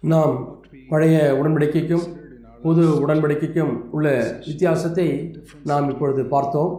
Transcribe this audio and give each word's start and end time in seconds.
நாம் 0.00 0.60
பழைய 0.88 1.16
உடன்படிக்கைக்கும் 1.40 2.06
புது 2.62 3.06
உடன்படிக்கைக்கும் 3.06 3.72
உள்ள 3.96 4.06
வித்தியாசத்தை 4.46 5.06
நாம் 5.64 5.90
இப்பொழுது 5.90 6.24
பார்த்தோம். 6.24 6.72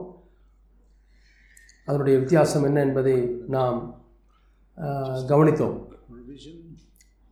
அதனுடைய 1.85 2.19
வித்தியாசம் 2.19 2.63
என்ன 2.63 2.81
என்பதை 2.81 3.15
நாம் 3.47 3.79
கவனித்தோம். 5.31 5.77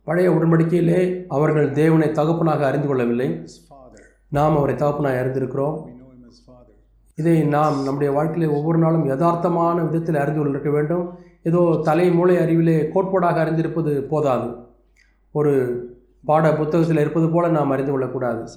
பழைய 0.04 0.30
உடன்படிக்கையிலே 0.30 1.24
அவர்கள் 1.28 1.72
தேவனை 1.72 2.08
தகப்பனாக 2.12 2.66
அறிந்து 2.66 2.86
கொள்ளவில்லை. 2.86 3.28
நாம் 4.28 4.56
அவரை 4.56 4.74
தகப்பனாக 4.74 5.22
அறிந்திருக்கிறோம். 5.24 5.78
இதை 7.14 7.42
நாம் 7.56 7.82
நம்முடைய 7.84 8.12
வாழ்க்கையிலே 8.12 8.52
ஒவ்வொரு 8.52 8.78
நாளும் 8.78 9.08
யதார்த்தமான 9.08 9.84
விதத்தில் 9.88 10.22
அறிந்து 10.22 10.40
கொண்டிருக்க 10.40 10.70
வேண்டும். 10.70 11.28
ஏதோ 11.42 11.80
தலை 11.84 12.10
மூளை 12.10 12.36
அறிவிலே 12.36 12.80
கோட்பாடாக 12.94 13.38
அறிந்திருப்பது 13.44 14.00
போதாது. 14.00 14.54
ஒரு 15.32 15.52
பாட 16.24 16.54
புத்தகத்தில் 16.54 16.98
இருப்பது 16.98 17.28
போல 17.28 17.48
நாம் 17.48 17.70
அறிந்து 17.70 17.90
கொள்ளக்கூடாது. 17.90 18.48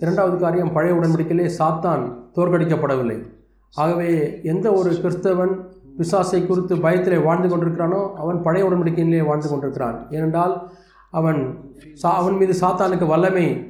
இரண்டாவது 0.00 0.38
காரியம் 0.38 0.72
பழைய 0.72 1.00
உடன்படிக்கையிலே 1.00 1.50
சாத்தான் 1.58 2.12
தோற்கடிக்கப்படவில்லை. 2.34 3.26
ஆகவே 3.74 4.40
எந்த 4.42 4.72
ஒரு 4.72 4.90
கிறிஸ்தவன் 4.90 5.52
பிசாசை 5.98 6.46
குறித்து 6.46 6.76
பயத்திலே 6.76 7.22
வாழ்ந்து 7.22 7.48
கொண்டிருக்கிறானோ 7.48 8.12
அவன் 8.14 8.42
பழைய 8.42 8.68
உடன்படிக்கையிலே 8.68 9.26
வாழ்ந்து 9.26 9.48
கொண்டிருக்கிறான். 9.48 10.10
ஏனென்றால் 10.10 10.70
அவன் 11.10 11.58
சா 11.94 12.16
அவன் 12.16 12.36
மீது 12.36 12.54
சாத்தானுக்கு 12.60 13.06
வல்லமை 13.06 13.69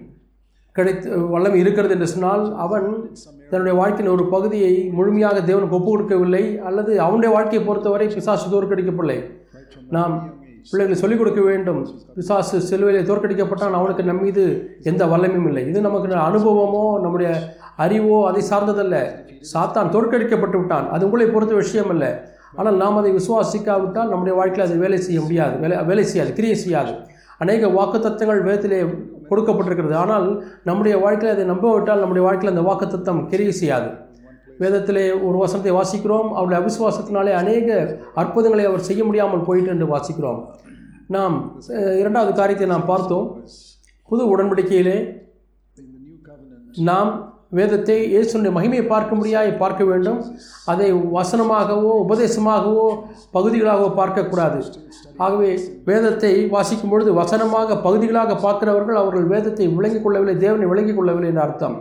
கிடைத்து 0.76 1.08
வல்லமை 1.34 1.58
இருக்கிறது 1.62 1.94
என்று 1.96 2.08
சொன்னால் 2.14 2.44
அவன் 2.64 2.88
தன்னுடைய 3.50 3.74
வாழ்க்கையின் 3.78 4.14
ஒரு 4.16 4.24
பகுதியை 4.34 4.74
முழுமையாக 4.98 5.38
தேவனுக்கு 5.48 5.78
ஒப்பு 5.78 5.90
கொடுக்கவில்லை 5.90 6.44
அல்லது 6.68 6.92
அவனுடைய 7.06 7.30
வாழ்க்கையை 7.36 7.62
பொறுத்தவரை 7.68 8.06
பிசாசு 8.16 8.46
தோற்கடிக்கப்படலை. 8.52 9.18
நாம் 9.96 10.14
பிள்ளைகளை 10.70 10.96
சொல்லிக் 11.00 11.20
கொடுக்க 11.20 11.40
வேண்டும். 11.50 11.80
பிசாசு 12.16 12.56
சிலுவையிலே 12.70 13.02
தோற்கடிக்கப்பட்டான் 13.10 13.76
அவனுக்கு 13.78 14.02
நம் 14.08 14.22
மீது 14.24 14.42
எந்த 14.90 15.02
வல்லமையும் 15.12 15.48
இல்லை. 15.50 15.62
இது 15.70 15.80
நமக்கு 15.88 16.16
அனுபவமோ 16.28 16.84
நம்முடைய 17.04 17.30
அறிவோ 17.84 18.18
அதை 18.30 18.42
சார்ந்ததல்ல. 18.50 18.96
சாத்தான் 19.52 19.92
தோற்கடிக்கப்பட்டு 19.94 20.58
விட்டான். 20.60 20.88
அது 20.94 21.04
உங்களை 21.08 21.26
பொறுத்த 21.34 21.54
விஷயம் 21.62 21.92
அல்ல 21.94 22.06
ஆனால் 22.58 22.76
நாம் 22.82 22.98
அதை 23.00 23.10
விசுவாசிக்காவிட்டால் 23.18 24.10
நம்முடைய 24.12 24.34
வாழ்க்கையில் 24.38 24.66
அது 24.68 24.76
வேலை 24.84 24.98
செய்ய 25.06 25.20
முடியாது. 25.26 25.54
வேலை 25.62 25.76
வேலை 25.90 26.04
செய்யாது 26.12 26.32
கிரியை 26.38 26.56
செய்யாது. 26.64 26.92
அநேக 27.42 27.68
வாக்குத்தத்தங்கள் 27.76 28.40
வேதத்திலே 28.46 28.78
கொடுக்கப்பட்டிருக்கிறது. 29.30 29.96
ஆனால் 30.04 30.28
நம்முடைய 30.68 30.94
வாழ்க்கையில் 31.04 31.34
அதை 31.36 31.46
நம்பவிட்டால் 31.52 32.02
நம்முடைய 32.04 32.24
வாழ்க்கையில் 32.26 32.54
அந்த 32.54 32.64
வாக்குத்தத்தம் 32.70 33.20
கிரியை 33.32 33.54
செய்யாது. 33.62 33.90
வேதத்திலே 34.62 35.04
ஒரு 35.26 35.36
வசனத்தை 35.42 35.72
வாசிக்கிறோம். 35.76 36.28
அவருடைய 36.38 36.58
அவிசுவாசத்தினாலே 36.62 37.32
அநேக 37.42 37.68
அற்புதங்களை 38.22 38.64
அவர் 38.70 38.86
செய்ய 38.88 39.02
முடியாமல் 39.08 39.46
போயிட்டு 39.48 39.72
என்று 39.74 39.88
வாசிக்கிறோம். 39.94 40.40
நாம் 41.16 41.36
இரண்டாவது 42.00 42.32
காரியத்தை 42.40 42.66
நாம் 42.72 42.90
பார்த்தோம். 42.92 43.26
புது 44.10 44.22
உடன்படிக்கையிலே 44.32 44.98
நாம் 46.88 47.10
வேதத்தை 47.58 47.96
இயேசுடைய 48.12 48.50
மகிமையை 48.56 48.82
பார்க்கும்படியாய் 48.92 49.50
பார்க்க 49.62 49.82
வேண்டும். 49.90 50.20
அதை 50.72 50.88
வசனமாகவோ 51.16 51.92
உபதேசமாகவோ 52.04 52.86
பகுதிகளாகவோ 53.36 53.88
பார்க்கக்கூடாது. 54.00 54.60
ஆகவே 55.24 55.50
வேதத்தை 55.88 56.32
வாசிக்கும் 56.54 56.92
பொழுது 56.92 57.12
வசனமாக 57.20 57.78
பகுதிகளாக 57.86 58.36
பார்க்கிறவர்கள் 58.44 59.00
அவர்கள் 59.02 59.26
வேதத்தை 59.34 59.66
விளங்கிக் 59.78 60.04
கொள்ளவில்லை 60.04 60.36
தேவனை 60.44 60.68
விளங்கிக் 60.72 60.98
கொள்ளவில்லை 61.00 61.30
என்று 61.32 61.44
அர்த்தம். 61.46 61.76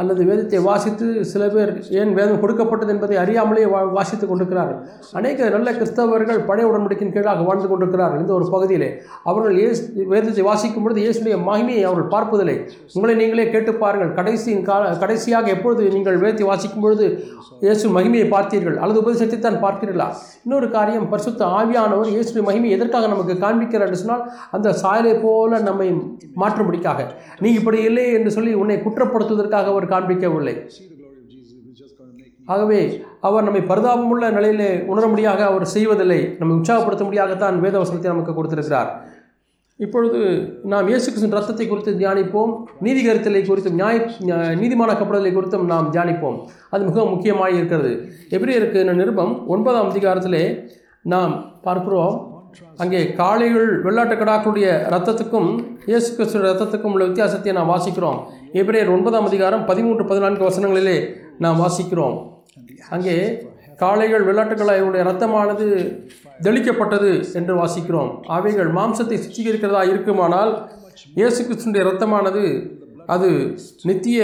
அல்லது 0.00 0.22
வேதத்தை 0.30 0.60
வாசித்து 0.68 1.06
சில 1.32 1.42
பேர் 1.54 1.72
ஏன் 2.00 2.12
வேதம் 2.18 2.40
கொடுக்கப்பட்டது 2.42 2.92
என்பதை 2.94 3.16
அறியாமலே 3.22 3.64
வா 3.72 3.80
வாசித்து 3.96 4.24
கொண்டிருக்கிறார்கள். 4.26 4.78
அநேக 5.20 5.48
நல்ல 5.56 5.68
கிறிஸ்தவர்கள் 5.78 6.40
பழைய 6.50 6.68
உடன்படிக்கையின் 6.70 7.14
கீழாக 7.16 7.44
வாழ்ந்து 7.48 7.70
கொண்டிருக்கிறார்கள் 7.72 8.22
இந்த 8.24 8.34
ஒரு 8.38 8.46
பகுதியிலே. 8.54 8.90
அவர்கள் 9.30 9.56
இயேசு 9.60 9.82
வேதத்தை 10.12 10.44
வாசிக்கும் 10.50 10.84
பொழுது 10.86 11.02
இயேசுடைய 11.04 11.36
மகிமையை 11.48 11.84
அவர்கள் 11.88 12.12
பார்ப்பதில்லை. 12.14 12.56
உங்களை 12.96 13.14
நீங்களே 13.22 13.46
கேட்டு 13.54 13.74
பாருங்கள். 13.84 14.12
கடைசியின் 14.20 14.66
கால 14.70 14.92
கடைசியாக 15.04 15.50
எப்பொழுது 15.56 15.82
நீங்கள் 15.96 16.20
வேதத்தை 16.24 16.46
வாசிக்கும் 16.52 16.84
பொழுது 16.86 17.06
இயேசு 17.66 17.86
மகிமையை 17.96 18.26
பார்த்தீர்கள்? 18.34 18.76
அல்லது 18.82 19.00
உபதேசத்தை 19.02 19.38
தான் 19.40 19.62
பார்க்கிறீர்களா? 19.64 20.08
இன்னொரு 20.44 20.66
காரியம் 20.76 21.08
பரிசுத்த 21.12 21.42
ஆவியானவர் 21.58 22.12
இயேசுடைய 22.14 22.44
மகிமையை 22.48 22.74
எதற்காக 22.78 23.08
நமக்கு 23.14 23.34
காண்பிக்கிறார் 23.44 23.88
என்று 23.88 24.02
சொன்னால் 24.02 24.24
அந்த 24.56 24.68
சாயலை 24.82 25.14
போல 25.24 25.58
நம்மை 25.68 25.88
மாற்றும்படிக்காக. 26.42 27.00
நீ 27.44 27.48
இப்படி 27.60 27.78
இல்லை 27.88 28.06
என்று 28.18 28.30
சொல்லி 28.36 28.52
உன்னை 28.62 28.78
குற்றப்படுத்துவதற்காக 28.86 29.68
அவர் 29.74 29.86
காண்பிக்கவில்லை. 29.90 30.70
ஆகவே 32.44 33.02
அவர் 33.20 33.42
நம்மை 33.42 33.60
பரிதாபமுள்ள 33.60 34.32
நிலையிலே 34.32 34.76
உணரும்படியாக 34.76 35.36
அவர் 35.36 35.66
செய்வதில்லை. 35.66 36.36
நம்மை 36.38 36.56
உற்சாகப்படுத்தும்படியாகத்தான் 36.56 37.60
வேதவசனத்தை 37.60 38.02
நமக்கு 38.02 38.34
கொடுத்திருக்கிறார். 38.34 39.04
இப்பொழுது 39.76 40.48
நாம் 40.62 40.88
இயேசு 40.88 41.04
கிறிஸ்துவின் 41.04 41.38
ரத்தத்தை 41.38 41.68
குறித்து 41.68 41.92
தியானிப்போம். 41.92 42.64
நீதிகரித்தலை 42.82 43.44
குறித்தும் 43.44 43.70
நியாய 43.70 43.98
நியா- 43.98 44.58
நீதிமானாக்கப்படுதலை 44.58 45.32
குறித்தும் 45.32 45.64
நாம் 45.64 45.92
தியானிப்போம். 45.92 46.44
அது 46.70 46.84
மிகவும் 46.84 47.10
முக்கியமாக 47.10 47.50
இருக்கிறது. 47.50 48.08
எபிரேயருக்கு 48.30 48.92
நிருபம் 48.94 49.46
ஒன்பதாம் 49.46 49.90
அதிகாரத்திலே 49.90 50.68
நாம் 51.02 51.60
பார்க்கிறோம். 51.62 52.29
அங்கே 52.82 53.00
காளைகள் 53.20 53.68
வெள்ளாட்டு 53.86 54.14
கடாக்களுடைய 54.20 54.68
ரத்தத்துக்கும் 54.94 55.50
இயேசு 55.90 56.08
கிறிஸ்துவ 56.16 56.46
ரத்தத்துக்கும் 56.46 56.94
உள்ள 56.94 57.04
வித்தியாசத்தை 57.08 57.52
நாம் 57.58 57.70
வாசிக்கிறோம். 57.74 58.18
எபிரேயர் 58.60 58.92
ஒன்பதாம் 58.96 59.28
அதிகாரம் 59.30 59.62
பதிமூன்று 59.70 60.04
பதினான்கு 60.10 60.42
வசனங்களிலே 60.48 60.96
நாம் 61.44 61.60
வாசிக்கிறோம். 61.64 62.16
அங்கே 62.96 63.16
காளைகள் 63.82 64.26
வெள்ளாட்டுக்களாயுடைய 64.28 65.02
ரத்தமானது 65.10 65.66
தெளிக்கப்பட்டது 66.46 67.10
என்று 67.38 67.54
வாசிக்கிறோம். 67.60 68.10
அவைகள் 68.38 68.70
மாம்சத்தை 68.78 69.18
சுத்திகரிக்கிறதா 69.24 69.84
இருக்குமானால் 69.92 70.52
இயேசு 71.20 71.40
கிறிஸ்துடைய 71.46 71.84
ரத்தமானது 71.90 72.44
அது 73.14 73.30
நித்திய 73.88 74.20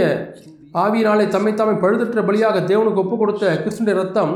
ஆவியினாலே 0.82 1.25
தம்மை 1.34 1.53
தாமே 1.54 1.75
பழுதற்ற 1.82 2.22
பலியாக 2.28 2.56
தேவனுக்கு 2.70 3.03
ஒப்பு 3.03 3.16
கொடுத்த 3.20 3.44
கிறிஸ்துடைய 3.62 3.94
ரத்தம் 4.00 4.32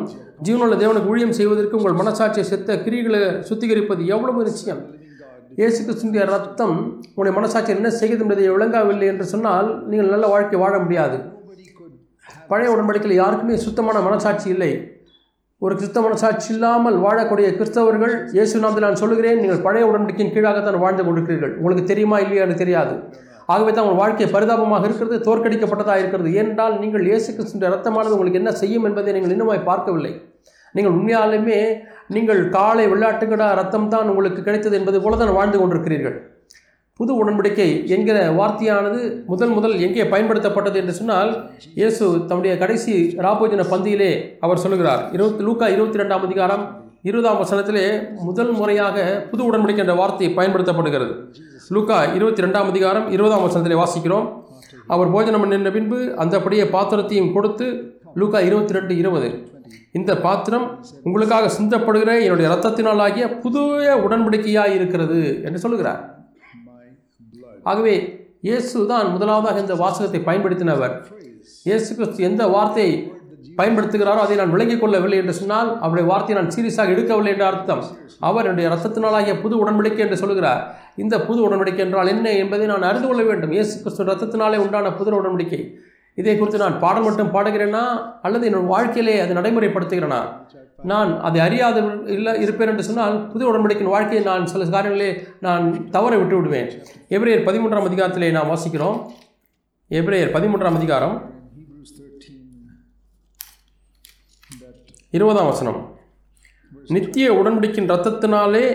ஜீவனுள்ள 0.46 0.76
தேவனுக்கு 0.82 1.10
ஊழியம் 1.12 1.36
செய்வதற்கு 1.38 1.78
உங்கள் 1.80 1.98
மனசாட்சியை 2.00 2.44
செத்த 2.50 2.76
கிரிகளை 2.84 3.20
சுத்திகரிப்பது 3.48 4.02
எவ்வளவு 4.14 4.44
நிச்சயம்? 4.48 4.80
இயேசு 5.58 5.78
கிறிஸ்துடைய 5.86 6.24
ரத்தம் 6.34 6.76
உங்களுடைய 7.08 7.32
மனசாட்சி 7.38 7.70
என்ன 7.76 7.88
செய்கிறது 8.00 8.24
என்பதை 8.24 8.46
விளங்கவில்லை 8.54 9.06
என்று 9.12 9.24
சொன்னால் 9.32 9.68
நீங்கள் 9.90 10.12
நல்ல 10.14 10.26
வாழ்க்கை 10.34 10.58
வாழ 10.62 10.74
முடியாது. 10.84 11.16
பழைய 12.50 12.70
உடன்படிக்கையில் 12.74 13.20
யாருக்குமே 13.22 13.56
சுத்தமான 13.66 14.00
மனசாட்சி 14.06 14.48
இல்லை. 14.54 14.70
ஒரு 15.64 15.74
கிறிஸ்தவ 15.78 16.02
மனசாட்சி 16.06 16.48
இல்லாமல் 16.54 16.96
வாழக்கூடிய 17.06 17.48
கிறிஸ்தவர்கள் 17.58 18.14
இயேசு 18.36 18.62
நாமத்தில் 18.62 18.86
நான் 18.88 19.02
சொல்லுகிறேன் 19.02 19.40
நீங்கள் 19.42 19.64
பழைய 19.66 19.88
உடன்படிக்கையின் 19.90 20.34
கீழாகத்தான் 20.36 20.82
வாழ்ந்து 20.84 21.04
கொண்டிருக்கிறீர்கள். 21.06 21.52
உங்களுக்கு 21.60 21.84
தெரியுமா 21.90 22.18
இல்லையா 22.24 22.44
என்று 22.46 22.62
தெரியாது. 22.62 22.94
ஆகவே 23.52 23.70
தான் 23.72 23.84
உங்கள் 23.86 24.00
வாழ்க்கை 24.00 24.28
பரிதாபமாக 24.34 24.86
இருக்கிறது 24.88 25.18
தோற்கடிக்கப்பட்டதாக 25.28 26.02
இருக்கிறது. 26.02 26.30
ஏனென்றால் 26.40 26.74
நீங்கள் 26.82 27.06
இயேசு 27.10 27.28
கிறிஸ்துவின் 27.36 27.72
ரத்தமானது 27.74 28.16
உங்களுக்கு 28.16 28.42
என்ன 28.42 28.52
செய்யும் 28.62 28.88
என்பதை 28.88 29.14
நீங்கள் 29.16 29.34
இன்னுமாய் 29.36 29.68
பார்க்கவில்லை. 29.70 30.12
நீங்கள் 30.76 30.94
உண்மையாலுமே 30.96 31.60
நீங்கள் 32.16 32.42
காலை 32.58 32.84
வெள்ளாட்டுக்கடா 32.92 33.48
ரத்தம் 33.60 33.88
தான் 33.94 34.10
உங்களுக்கு 34.12 34.40
கிடைத்தது 34.48 34.76
என்பது 34.80 34.98
போல 35.04 35.16
தான் 35.22 35.36
வாழ்ந்து 35.38 35.58
கொண்டிருக்கிறீர்கள். 35.60 36.18
புது 37.00 37.12
உடன்படிக்கை 37.20 37.68
என்கிற 37.94 38.16
வார்த்தையானது 38.38 38.98
முதல் 39.32 39.52
முதல் 39.56 39.74
எங்கே 39.86 40.04
பயன்படுத்தப்பட்டது 40.12 40.76
என்று 40.80 40.94
சொன்னால் 40.98 41.30
இயேசு 41.80 42.04
தம்முடைய 42.30 42.54
கடைசி 42.62 42.94
ராபோஜன 43.26 43.64
பந்தியிலே 43.72 44.10
அவர் 44.46 44.62
சொல்லுகிறார். 44.64 45.02
இருபத்தி 45.16 45.44
லூக்கா 45.46 45.68
இருபத்தி 45.76 46.00
ரெண்டாம் 46.02 46.26
அதிகாரம் 46.28 46.64
இருபதாம் 47.10 47.40
வசனத்திலே 47.42 47.86
முதல் 48.28 48.52
முறையாக 48.58 48.96
புது 49.30 49.42
உடன்படிக்கை 49.48 49.82
என்ற 49.84 49.94
வார்த்தை 50.00 50.28
பயன்படுத்தப்படுகிறது. 50.38 51.14
லூக்கா 51.74 51.96
இருபத்தி 52.16 52.42
ரெண்டாம் 52.44 52.68
அதிகாரம் 52.70 53.04
இருபதாம் 53.14 53.42
வசனத்தில் 53.44 53.80
வாசிக்கிறோம். 53.80 54.24
அவர் 54.94 55.10
போஜனம் 55.14 55.44
நின்ற 55.52 55.70
பின்பு 55.74 55.98
அந்தபடியே 56.22 56.64
பாத்திரத்தையும் 56.72 57.30
கொடுத்து 57.34 57.66
லூக்கா 58.20 58.38
இருபத்தி 58.46 58.76
ரெண்டு 58.76 58.94
இருபது. 59.02 59.28
இந்த 59.98 60.12
பாத்திரம் 60.24 60.66
உங்களுக்காக 61.06 61.50
சிந்தப்படுகிற 61.58 62.10
என்னுடைய 62.24 62.46
இரத்தத்தினாலாகிய 62.50 63.26
புதிய 63.44 63.94
உடன்படிக்கையாக 64.06 64.74
இருக்கிறது 64.78 65.20
என்று 65.46 65.62
சொல்லுகிறார். 65.64 66.00
ஆகவே 67.72 67.94
இயேசு 68.48 68.74
தான் 68.92 69.08
முதலாவதாக 69.14 69.62
இந்த 69.66 69.76
வாசகத்தை 69.84 70.22
பயன்படுத்தினவர். 70.28 70.94
இயேசு 71.68 71.88
கிறிஸ்து 71.96 72.28
எந்த 72.30 72.42
வார்த்தையை 72.56 72.92
பயன்படுத்துகிறாரோ 73.58 74.20
அதை 74.24 74.36
நான் 74.36 74.54
விளங்கிக் 74.54 74.82
கொள்ளவில்லை 74.82 75.18
என்று 75.18 75.34
சொன்னால் 75.40 75.70
அவருடைய 75.84 76.04
வார்த்தையை 76.10 76.36
நான் 76.38 76.54
சீரியஸாக 76.56 76.94
எடுக்கவில்லை 76.94 77.32
என்ற 77.34 77.46
அர்த்தம். 77.46 77.82
அவர் 78.28 78.44
என்னுடைய 78.44 78.70
ரத்தத்தினாலாகிய 78.74 79.34
புது 79.42 79.54
உடன்படிக்கை 79.62 80.02
என்று 80.06 80.16
சொல்கிறார். 80.22 80.62
இந்த 80.96 81.20
புது 81.20 81.40
உடன்படிக்கை 81.48 81.82
என்றால் 81.86 82.12
என்ன 82.14 82.32
என்பதை 82.42 82.66
நான் 82.66 82.88
அறிந்து 82.90 83.08
கொள்ள 83.08 83.22
வேண்டும். 83.22 83.52
இயேசு 83.52 83.74
கிறிஸ்து 83.82 84.08
ரத்தத்தினாலே 84.10 84.56
உண்டான 84.64 84.92
புது 84.92 85.12
உடன்படிக்கை. 85.20 85.60
இதை 86.14 86.38
குறித்து 86.38 86.58
நான் 86.58 86.78
பாடம் 86.78 87.04
மட்டும் 87.04 87.32
பாடுகிறேனா? 87.34 87.82
அல்லது 88.22 88.50
என்னோட 88.50 88.66
வாழ்க்கையிலே 88.66 89.14
அதை 89.20 89.36
நடைமுறைப்படுத்துகிறேனா? 89.36 90.20
நான் 90.90 91.10
அதை 91.20 91.40
அறியாத 91.40 91.78
இல்லை 92.16 92.32
இருப்பேன் 92.40 92.68
என்று 92.68 92.84
சொன்னால் 92.88 93.16
புது 93.32 93.44
உடன்படிக்கையின் 93.50 93.94
வாழ்க்கையை 93.94 94.22
நான் 94.26 94.46
சில 94.46 94.64
காரியங்களே 94.64 95.10
நான் 95.46 95.64
தவற 95.90 96.16
விட்டு 96.16 96.36
விடுவேன் 96.36 96.70
எப்ரேயர் 97.16 97.46
பதிமூன்றாம் 97.48 97.88
அதிகாரத்திலே 97.88 98.30
நாம் 98.38 98.52
வாசிக்கிறோம். 98.52 98.98
எப்ரேயர் 99.90 100.34
பதிமூன்றாம் 100.36 100.78
அதிகாரம். 100.80 101.14
இருபதாம் 105.16 105.48
வசனம். 105.50 105.78
நித்திய 106.94 107.26
உடன்படிக்கின் 107.38 107.88
ரத்தத்தினாலே 107.92 108.66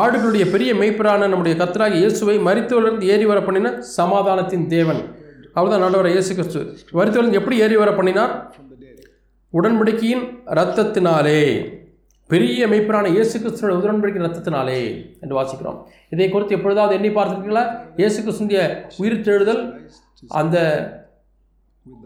ஆடுகளுடைய 0.00 0.44
பெரிய 0.54 0.70
மெய்ப்பரான 0.80 1.28
நம்முடைய 1.32 1.54
கத்தராக 1.60 1.96
இயேசுவை 2.00 2.34
மரித்தவரிலிருந்து 2.48 3.06
ஏறி 3.12 3.26
வர 3.30 3.38
பண்ணின 3.46 3.70
சமாதானத்தின் 3.98 4.66
தேவன். 4.74 5.00
அவர்தான் 5.58 5.84
நடுவர 5.84 6.10
இயேசு 6.14 6.32
கிறிஸ்து. 6.34 6.60
மரித்தவரிலிருந்து 6.98 7.40
எப்படி 7.40 7.56
ஏறி 7.64 7.76
வர 7.82 7.90
பண்ணினார்? 7.98 8.34
உடன்படிக்கையின் 9.52 10.24
இரத்தத்தினாலே. 10.56 11.40
பெரிய 12.30 12.66
மெய்ப்பரான 12.72 13.08
இயேசு 13.16 13.34
கிறிஸ்துவோட 13.38 13.72
உடன்படிக்கை 13.80 14.20
ரத்தத்தினாலே 14.26 14.80
என்று 15.22 15.34
வாசிக்கிறோம். 15.38 15.78
இதை 16.14 16.28
குறித்து 16.30 16.56
எப்பொழுதாவது 16.58 16.96
எண்ணி 16.98 17.10
பார்த்துருக்கீங்களா 17.16 17.64
இயேசு 18.00 18.18
கிறிஸ்துடைய 18.22 18.62
உயிர்த்தெழுதல் 19.02 19.62
அந்த 20.40 20.56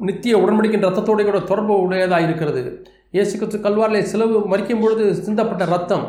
நித்திய 0.08 0.36
உடன்படிக்கின்ற 0.42 0.88
ரத்தத்தோடைய 0.90 1.24
கூட 1.28 1.40
தொடர்பு 1.52 1.74
உடையதாக 1.86 2.26
இருக்கிறது. 2.28 2.62
இயேசு 3.14 3.32
கிறிஸ்து 3.40 3.58
கல்வாரிலே 3.64 4.00
சிலவு 4.12 4.36
மறிக்கும் 4.52 4.82
பொழுது 4.84 5.04
சிந்தப்பட்ட 5.26 5.64
ரத்தம் 5.74 6.06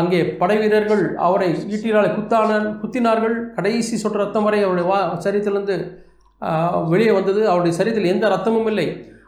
அங்கே 0.00 0.18
படை 0.40 0.56
வீரர்கள் 0.60 1.02
அவரை 1.26 1.48
ஈட்டினால் 1.74 2.14
குத்தான 2.18 2.50
குத்தினார்கள். 2.82 3.34
கடைசி 3.56 3.94
சொட்டு 4.02 4.20
ரத்தம் 4.22 4.46
வரை 4.48 4.60
அவருடைய 4.66 4.86
வா 4.90 4.98
சரீரத்திலிருந்து 5.24 5.76
வெளியே 6.92 7.12
வந்தது. 7.16 7.40
அவருடைய 7.50 7.72
சரீரத்தில் 7.78 8.12
எந்த 8.12 8.28
ரத்தமும் 8.34 8.68
இல்லை. 8.72 8.86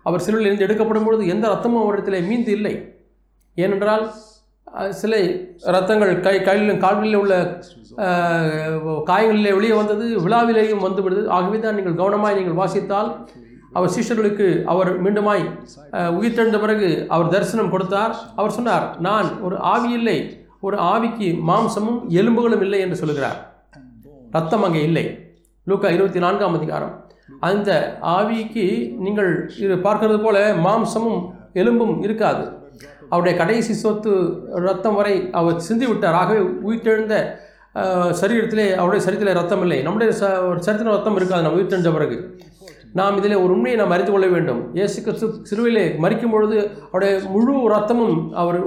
அவர் 0.08 0.24
சிலுவையில் 0.26 0.48
இருந்து 0.50 0.66
எடுக்கப்படும் 0.66 1.06
பொழுது 1.08 1.24
எந்த 1.34 1.44
ரத்தமும் 1.52 1.82
அவரிடத்தில் 1.84 2.28
மீந்து 2.30 2.52
இல்லை. 2.58 2.74
ஏனென்றால் 3.56 4.04
சிலை 5.00 5.22
சில 5.62 5.72
ரத்தங்கள் 5.76 6.12
கை 6.26 6.36
கையிலும் 6.48 6.82
கால்களில் 6.84 7.20
உள்ள 7.22 7.34
காயங்களிலே 9.10 9.52
வெளியே 9.58 9.74
வந்தது. 9.80 10.06
விழாவிலேயும் 10.24 10.84
வந்துவிடுது 10.86 11.22
ஆகவே 11.36 11.58
தான் 11.64 11.76
நீங்கள் 11.80 12.00
கவனமாக 12.00 12.38
நீங்கள் 12.38 12.60
வாசித்தால் 12.62 13.10
அவர் 13.78 13.92
சிஷ்யர்களுக்கு 13.96 14.46
அவர் 14.72 14.90
மீண்டுமாய் 15.04 15.44
உயிர்த்தெழுந்த 16.18 16.58
பிறகு 16.64 16.88
அவர் 17.14 17.32
தரிசனம் 17.34 17.72
கொடுத்தார். 17.74 18.12
அவர் 18.38 18.56
சொன்னார் 18.58 18.86
நான் 19.06 19.28
ஒரு 19.46 19.56
ஆவி 19.74 19.90
இல்லை 19.98 20.18
ஒரு 20.66 20.76
ஆவிக்கு 20.92 21.28
மாம்சமும் 21.50 22.00
எலும்புகளும் 22.20 22.64
இல்லை 22.66 22.80
என்று 22.84 23.00
சொல்கிறார் 23.02 23.38
ரத்தம் 24.36 24.66
அங்கே 24.66 24.82
இல்லை. 24.88 25.06
லூக்கா 25.70 25.88
இருபத்தி 25.96 26.20
நான்காம் 26.24 26.56
அதிகாரம். 26.58 26.94
அந்த 27.48 27.70
ஆவிக்கு 28.16 28.64
நீங்கள் 29.04 29.30
இது 29.64 29.74
பார்க்கறது 29.86 30.18
போல 30.24 30.38
மாம்சமும் 30.66 31.20
எலும்பும் 31.62 31.96
இருக்காது. 32.06 32.44
அவருடைய 33.10 33.34
கடைசி 33.40 33.72
சொத்து 33.82 34.12
ரத்தம் 34.68 34.96
வரை 34.98 35.14
அவர் 35.40 35.64
சிந்தி 35.66 35.86
விட்டார். 35.90 36.18
ஆகவே 36.22 36.40
உயிர்த்தெழுந்த 36.68 37.16
சரீரத்திலே 38.20 38.66
அவருடைய 38.80 39.00
சரீரத்தில் 39.04 39.38
ரத்தம் 39.38 39.62
இல்லை. 39.64 39.78
நம்முடைய 39.86 40.10
ச 40.18 40.24
ஒரு 40.48 40.58
சரித்திர 40.66 40.92
ரத்தம் 40.96 41.16
இருக்காது. 41.20 41.44
நம்ம 41.44 41.58
உயிர்த்தெழுந்த 41.58 41.92
பிறகு. 41.96 42.16
நாம் 42.98 43.16
இதில் 43.20 43.40
ஒரு 43.42 43.50
உண்மையை 43.54 43.76
நாம் 43.78 43.94
அறிந்து 43.94 44.12
கொள்ள 44.12 44.26
வேண்டும். 44.34 44.60
இயேசு 44.78 44.98
கிறிஸ்து 45.04 45.26
சிறுவிலே 45.50 45.84
மறிக்கும் 46.02 46.34
பொழுது 46.34 46.58
அவருடைய 46.90 47.14
முழு 47.34 47.54
ரத்தமும் 47.72 48.18
அவர் 48.42 48.58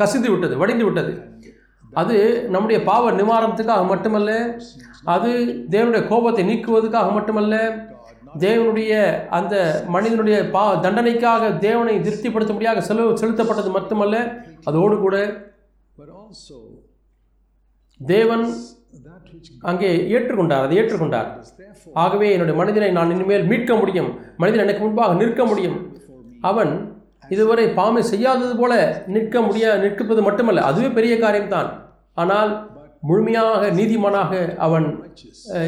கசிந்து 0.00 0.28
விட்டது 0.32 0.54
வடிந்து 0.62 0.84
விட்டது. 0.88 1.12
அது 2.00 2.16
நம்முடைய 2.54 2.78
பாவ 2.90 3.10
நிவாரணத்துக்காக 3.20 3.84
மட்டுமல்ல 3.92 4.30
அது 5.14 5.30
தேவனுடைய 5.74 6.02
கோபத்தை 6.12 6.42
நீக்குவதற்காக 6.50 7.10
மட்டுமல்ல 7.18 7.54
தேவனுடைய 8.44 8.92
அந்த 9.38 9.54
மனிதனுடைய 9.94 10.38
பா 10.54 10.62
தண்டனைக்காக 10.86 11.50
தேவனை 11.66 11.94
திருப்திப்படுத்தும்படியாக 12.06 12.82
செலவு 12.88 13.12
செலுத்தப்பட்டது 13.20 13.70
மட்டுமல்ல 13.76 14.16
அதோடு 14.70 14.96
கூட 15.04 15.16
தேவன் 18.00 18.46
அங்கே 19.70 19.90
ஏற்றுக்கொண்டார் 20.14 20.64
அதை 20.66 20.76
ஏற்றுக்கொண்டார். 20.80 21.28
ஆகவே 22.04 22.28
என்னுடைய 22.34 22.56
மனிதனை 22.60 22.90
நான் 22.98 23.12
இனிமேல் 23.14 23.48
மீட்க 23.50 23.74
முடியும். 23.80 24.10
மனிதன் 24.42 24.64
எனக்கு 24.66 24.84
முன்பாக 24.84 25.14
நிற்க 25.22 25.44
முடியும். 25.50 25.78
அவன் 26.50 26.72
இதுவரை 27.34 27.66
பாமை 27.80 28.02
செய்யாதது 28.12 28.54
போல 28.62 28.72
நிற்க 29.14 29.40
முடிய 29.40 29.74
நிற்பது 29.84 30.22
மட்டுமல்ல 30.28 30.64
அதுவே 30.70 30.88
பெரிய 30.98 31.14
காரியம்தான். 31.24 31.70
ஆனால் 32.22 32.50
முழுமையாக 33.08 33.62
நீதிமானாக 33.78 34.32
அவன் 34.66 34.86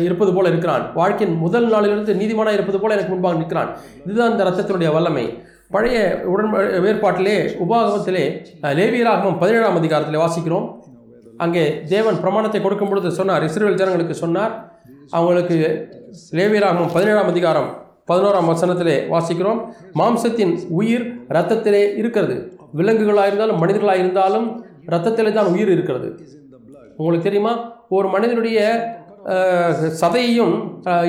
இருப்பது 0.06 0.30
போல 0.36 0.48
இருக்கிறான். 0.52 0.84
வாழ்க்கையின் 1.00 1.36
முதல் 1.44 1.68
நாளிலிருந்து 1.74 2.14
நீதிமானாக 2.20 2.58
இருப்பது 2.58 2.78
போல 2.80 2.94
எனக்கு 2.96 3.12
முன்பாக 3.14 3.38
நிற்கிறான். 3.40 3.70
இதுதான் 4.06 4.32
இந்த 4.32 4.44
ரத்தத்தினுடைய 4.48 4.92
வல்லமை. 4.96 5.26
பழைய 5.74 5.98
உடன் 6.32 6.52
வேறுபாட்டிலே 6.84 7.36
உபாகமத்திலே 7.64 8.24
லேவியராகமம் 8.78 9.40
பதினேழாம் 9.42 9.78
அதிகாரத்திலே 9.80 10.20
வாசிக்கிறோம். 10.24 10.68
அங்கே 11.44 11.64
தேவன் 11.92 12.16
பிரமாணத்தை 12.22 12.60
கொடுக்கும் 12.62 12.90
பொழுது 12.90 13.08
சொன்னார் 13.18 13.44
இஸ்ரேல் 13.48 13.78
ஜனங்களுக்கு 13.80 14.14
சொன்னார் 14.22 14.54
அவங்களுக்கு 15.18 15.56
லேவியராகமம் 16.38 16.92
பதினேழாம் 16.94 17.30
அதிகாரம் 17.32 17.68
பதினோராம் 18.10 18.48
வசனத்திலே 18.50 18.94
வாசிக்கிறோம் 19.12 19.60
மாம்சத்தின் 20.00 20.52
உயிர் 20.78 21.04
ரத்தத்திலே 21.36 21.82
இருக்கிறது. 22.00 22.36
விலங்குகளாக 22.78 23.30
இருந்தாலும் 23.30 23.60
மனிதர்களாக 23.62 24.02
இருந்தாலும் 24.02 24.46
ரத்தத்திலே 24.94 25.32
தான் 25.38 25.50
உயிர் 25.54 25.72
இருக்கிறது. 25.74 26.08
உங்களுக்கு 26.98 27.26
தெரியுமா? 27.28 27.52
ஒரு 27.96 28.06
மனிதனுடைய 28.14 28.58
சதையையும் 30.00 30.54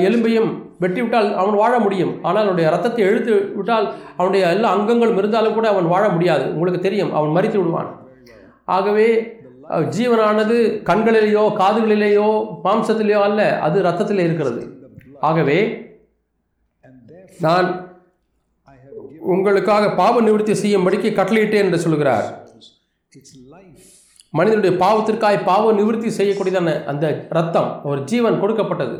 எலும்பையும் 0.06 0.50
வெட்டி 0.84 1.00
விட்டால் 1.02 1.28
அவன் 1.40 1.56
வாழ 1.62 1.74
முடியும். 1.86 2.12
ஆனால் 2.26 2.44
அவனுடைய 2.46 2.68
ரத்தத்தை 2.74 3.02
இழுத்து 3.08 3.34
விட்டால் 3.58 3.86
அவனுடைய 4.18 4.42
எல்லா 4.56 4.70
அங்கங்களும் 4.76 5.20
இருந்தாலும் 5.20 5.56
கூட 5.58 5.66
அவன் 5.74 5.92
வாழ 5.94 6.04
முடியாது. 6.14 6.46
உங்களுக்கு 6.54 6.80
தெரியும் 6.86 7.12
அவன் 7.18 7.34
மறித்து 7.36 7.58
விடுவான். 7.60 7.90
ஆகவே 8.76 9.08
ஜீவனானது 9.96 10.56
கண்களிலேயோ 10.88 11.44
காதுகளிலேயோ 11.60 12.28
மாம்சத்திலேயோ 12.64 13.20
அல்ல 13.28 13.42
அது 13.66 13.76
ரத்தத்திலே 13.88 14.24
இருக்கிறது. 14.28 14.62
ஆகவே 15.28 15.58
நான் 17.46 17.68
உங்களுக்காக 19.34 19.84
பாவ 20.00 20.20
நிவர்த்தி 20.26 20.54
செய்யும்படிக்கு 20.62 21.08
கட்டளையிட்டேன் 21.18 21.66
என்று 21.66 21.80
சொல்கிறார். 21.84 22.26
மனிதனுடைய 24.38 24.72
பாவத்திற்காய் 24.82 25.38
பாவ 25.48 25.72
நிவர்த்தி 25.78 26.10
செய்யக்கூடியதான 26.18 26.74
அந்த 26.90 27.06
ரத்தம் 27.38 27.70
ஒரு 27.90 28.00
ஜீவன் 28.10 28.40
கொடுக்கப்பட்டது. 28.42 28.96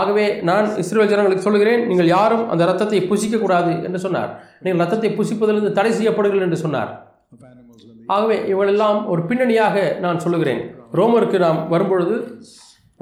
ஆகவே 0.00 0.26
நான் 0.48 0.66
இஸ்ரேல் 0.82 1.10
ஜனங்களுக்கு 1.12 1.46
சொல்கிறேன் 1.46 1.82
நீங்கள் 1.88 2.12
யாரும் 2.16 2.44
அந்த 2.52 2.62
ரத்தத்தை 2.70 3.00
புசிக்கக்கூடாது 3.10 3.72
என்று 3.86 3.98
சொன்னார். 4.04 4.30
நீங்கள் 4.64 4.82
ரத்தத்தை 4.84 5.10
புசிப்பதிலிருந்து 5.18 5.72
தடை 5.78 5.92
செய்யப்படுங்கள் 5.98 6.46
என்று 6.46 6.60
சொன்னார். 6.64 6.92
ஆகவே 8.14 8.36
இவளெல்லாம் 8.52 8.98
ஒரு 9.12 9.22
பின்னணியாக 9.30 9.76
நான் 10.04 10.22
சொல்லுகிறேன். 10.24 10.60
ரோமருக்கு 10.98 11.38
நாம் 11.46 11.60
வரும்பொழுது 11.72 12.16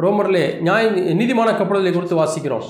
ரோமரிலே 0.02 0.44
நியாய 0.66 0.84
நீதிமான 1.20 1.48
கப்படுதலை 1.60 1.92
குறித்து 1.92 2.20
வாசிக்கிறோம். 2.22 2.68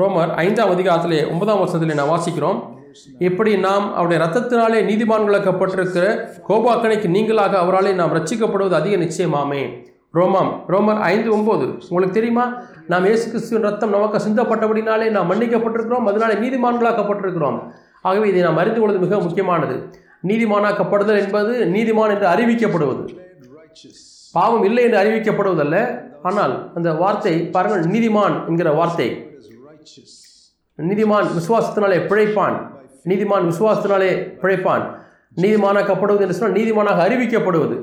ரோமர் 0.00 0.32
ஐந்தாம் 0.44 0.72
அதிகாரத்திலே 0.74 1.20
ஒன்பதாம் 1.32 1.62
வருஷத்திலே 1.62 1.94
நான் 2.00 2.12
வாசிக்கிறோம். 2.14 2.58
இப்படி 3.26 3.52
நாம் 3.66 3.84
அவருடைய 3.98 4.20
ரத்தத்தினாலே 4.24 4.78
நீதிமான்களாக்கப்பட்டிருக்கிற 4.90 6.06
கோபாக்கணைக்கு 6.48 7.08
நீங்களாக 7.16 7.54
அவராலே 7.64 7.92
நாம் 8.00 8.14
ரட்சிக்கப்படுவது 8.16 8.76
அதிக 8.80 8.96
நிச்சயமாமே 9.04 9.62
ரோமாம் 10.18 10.50
ரோமர் 10.72 11.00
ஐந்து 11.12 11.28
ஒம்பது 11.36 11.66
உங்களுக்கு 11.88 12.16
தெரியுமா? 12.18 12.44
நாம் 12.92 13.04
இயேசு 13.08 13.26
கிறிஸ்துவின் 13.26 13.66
ரத்தம் 13.68 13.94
நமக்கு 13.96 14.18
சிந்தப்பட்டபடினாலே 14.26 15.06
நாம் 15.16 15.28
மன்னிக்கப்பட்டிருக்கிறோம். 15.30 16.06
அதனாலே 16.10 16.36
நீதிமான்களாக்கப்பட்டிருக்கிறோம். 16.44 17.58
ஆகவே 18.08 18.26
இதை 18.28 18.40
நாம் 18.46 18.60
அறிந்து 18.62 18.80
கொள்வது 18.80 19.02
மிக 19.04 19.18
முக்கியமானது. 19.26 19.76
நீதிமானாக்கப்படுதல் 20.28 21.20
என்பது 21.24 21.52
நீதிமான் 21.74 22.12
என்று 22.14 22.26
அறிவிக்கப்படுவது. 22.34 23.02
பாவம் 24.34 24.64
இல்லை 24.68 24.82
என்று 24.86 24.98
அறிவிக்கப்படுவதல்ல. 25.02 25.76
ஆனால் 26.28 26.54
அந்த 26.78 26.88
வார்த்தை 27.02 27.34
பாருங்கள் 27.54 27.84
நீதிமான் 27.94 28.36
என்கிற 28.50 28.70
வார்த்தை. 28.80 29.08
நீதிமான் 30.78 31.28
விசுவாசத்தினாலே 31.38 31.98
பிழைப்பான். 32.10 32.56
நீதிமான் 33.10 33.46
விசுவாசத்தினாலே 33.50 34.10
பிழைப்பான். 34.42 34.84
நீதிமானாக்கப்படுவது 35.42 36.24
என்று 36.24 36.36
சொன்னால் 36.36 36.58
நீதிமானாக 36.60 37.02
அறிவிக்கப்படுவது. 37.06 37.76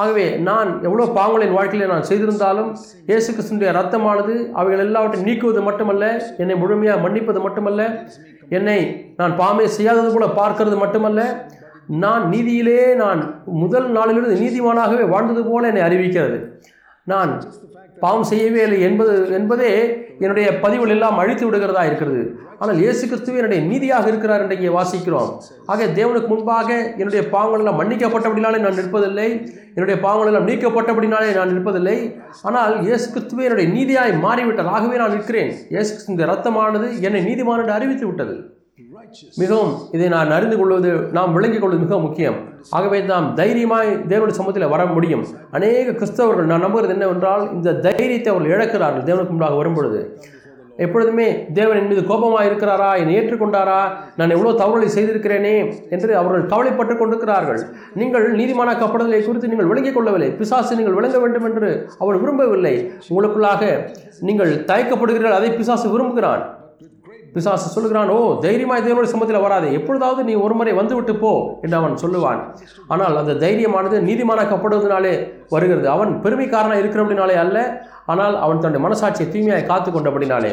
ஆகவே 0.00 0.24
நான் 0.48 0.68
எவ்வளோ 0.86 1.04
பாவங்களின் 1.16 1.54
வாழ்க்கையில் 1.56 1.92
நான் 1.92 2.06
செய்திருந்தாலும் 2.08 2.68
இயேசு 3.08 3.28
கிருஷ்ணனுடைய 3.30 3.70
ரத்தமானது 3.78 4.34
அவைகள் 4.60 4.82
எல்லாவற்றையும் 4.84 5.28
நீக்குவது 5.28 5.62
மட்டுமல்ல 5.68 6.04
என்னை 6.42 6.56
முழுமையாக 6.62 7.02
மன்னிப்பது 7.04 7.40
மட்டுமல்ல 7.46 7.82
என்னை 8.58 8.78
நான் 9.20 9.34
பாமே 9.40 9.64
செய்யாதது 9.76 10.10
போல 10.14 10.28
பார்க்கிறது 10.40 10.76
மட்டுமல்ல 10.84 11.22
நான் 11.86 12.24
நீதியிலே 12.32 12.80
நான் 13.02 13.22
முதல் 13.62 13.88
நாளிலிருந்து 13.96 14.42
நீதிமானாகவே 14.44 15.06
வாழ்ந்தது 15.14 15.44
போல 15.50 15.68
என்னை 15.72 15.82
அறிவிக்கிறது. 15.88 16.38
நான் 17.12 17.32
பாவம் 18.02 18.28
செய்யவே 18.30 18.60
இல்லை 18.66 18.78
என்பது 18.88 19.14
என்பதே 19.38 19.70
என்னுடைய 20.22 20.46
பதிவுகள் 20.62 20.94
எல்லாம் 20.94 21.18
அழித்து 21.22 21.44
விடுகிறதா 21.46 21.82
இருக்கிறது. 21.88 22.22
ஆனால் 22.60 22.80
இயேசு 22.82 23.02
கிறிஸ்துவே 23.10 23.40
என்னுடைய 23.40 23.60
நீதியாக 23.70 24.06
இருக்கிறார் 24.10 24.42
என்று 24.44 24.56
இங்கே 24.58 24.72
வாசிக்கிறோம். 24.76 25.30
ஆக 25.72 25.86
தேவனுக்கு 25.98 26.30
முன்பாக 26.32 26.68
என்னுடைய 27.00 27.22
பாவங்கள் 27.34 27.62
எல்லாம் 27.62 27.78
மன்னிக்கப்பட்டபடினாலே 27.80 28.58
நான் 28.64 28.78
நிற்பதில்லை. 28.80 29.28
என்னுடைய 29.74 29.96
பாவங்கள் 30.04 30.30
எல்லாம் 30.32 30.48
நீக்கப்பட்டபடினாலே 30.50 31.30
நான் 31.38 31.54
நிற்பதில்லை. 31.56 31.96
ஆனால் 32.48 32.74
இயேசு 32.88 33.06
கிறிஸ்துவே 33.14 33.46
என்னுடைய 33.48 33.68
நீதியாய் 33.76 34.14
மாறிவிட்டதாகவே 34.26 34.76
ஆகவே 34.76 34.96
நான் 35.02 35.16
நிற்கிறேன். 35.16 35.52
இயேசு 35.74 35.92
இந்த 36.14 36.24
ரத்தமானது 36.32 36.88
என்னை 37.08 37.22
நீதிமான் 37.30 37.62
என்று 37.64 37.76
அறிவித்து 37.78 38.06
விட்டது. 38.06 38.36
மிகவும் 39.42 39.72
இதை 39.96 40.08
நான் 40.14 40.34
அறிந்து 40.36 40.56
கொள்வது 40.58 40.90
நாம் 41.16 41.34
விளங்கிக் 41.36 41.62
கொள்வது 41.62 41.84
மிக 41.84 41.98
முக்கியம். 42.06 42.36
ஆகவே 42.76 42.98
நாம் 43.12 43.26
தைரியமாய் 43.40 43.90
தேவனுடைய 44.10 44.36
சமூகத்தில் 44.38 44.72
வர 44.74 44.82
முடியும். 44.96 45.24
அநேக 45.56 45.94
கிறிஸ்தவர்கள் 46.00 46.50
நான் 46.50 46.64
நம்புகிறது 46.66 46.94
என்னவென்றால் 46.96 47.44
இந்த 47.56 47.78
தைரியத்தை 47.86 48.30
அவர்கள் 48.32 48.54
இழக்கிறார்கள் 48.56 49.06
தேவனுக்கு 49.08 49.34
முன்பாக 49.34 49.58
வரும்பொழுது. 49.60 50.00
எப்பொழுதுமே 50.84 51.26
தேவன் 51.56 51.78
என் 51.78 51.88
மீது 51.90 52.02
கோபமாக 52.10 52.44
இருக்கிறாரா? 52.48 52.90
என்னை 53.00 53.14
ஏற்றுக்கொண்டாரா? 53.16 53.80
நான் 54.18 54.34
எவ்வளோ 54.36 54.52
தவறுகளை 54.60 54.88
செய்திருக்கிறேனே 54.94 55.56
என்று 55.94 56.10
அவர்கள் 56.20 56.46
கவலைப்பட்டு 56.52 56.94
கொண்டிருக்கிறார்கள். 57.00 57.60
நீங்கள் 58.02 58.26
நீதிமானாக்கப்படுதலை 58.38 59.20
குறித்து 59.26 59.50
நீங்கள் 59.52 59.70
விளங்கிக் 59.72 59.96
கொள்ளவில்லை. 59.96 60.30
பிசாசு 60.38 60.78
நீங்கள் 60.80 60.96
விளங்க 60.98 61.18
வேண்டும் 61.24 61.48
என்று 61.50 61.70
அவள் 62.04 62.20
விரும்பவில்லை. 62.22 62.74
உங்களுக்குள்ளாக 63.10 63.72
நீங்கள் 64.30 64.54
தயக்கப்படுகிறீர்கள் 64.72 65.38
அதை 65.40 65.50
பிசாசு 65.58 65.86
விரும்புகிறான். 65.96 66.44
பிசாசு 67.34 67.68
சொல்லுகிறான் 67.74 68.10
ஓ 68.14 68.16
தைரியமாய் 68.44 68.84
தேவனுடைய 68.86 69.10
சமூகத்தில் 69.12 69.44
வராதே. 69.46 69.68
எப்பொழுதாவது 69.78 70.20
நீ 70.28 70.34
ஒரு 70.44 70.54
முறை 70.58 70.72
வந்துவிட்டு 70.80 71.14
போ 71.22 71.32
என்று 71.64 71.76
அவன் 71.80 72.00
சொல்லுவான். 72.02 72.40
ஆனால் 72.94 73.16
அந்த 73.20 73.36
தைரியமானது 73.44 73.98
நீதிமானாக்கப்படுவதனாலே 74.08 75.14
வருகிறது. 75.54 75.86
அவன் 75.96 76.12
பெருமைக்காரனாக 76.24 76.82
இருக்கிறபடினாலே 76.82 77.36
அல்ல 77.44 77.58
ஆனால் 78.12 78.36
அவன் 78.44 78.62
தன்னுடைய 78.62 78.82
மனசாட்சியை 78.86 79.28
தூய்மையாக 79.32 79.68
காத்து 79.70 79.90
கொண்டபடினாலே. 79.90 80.52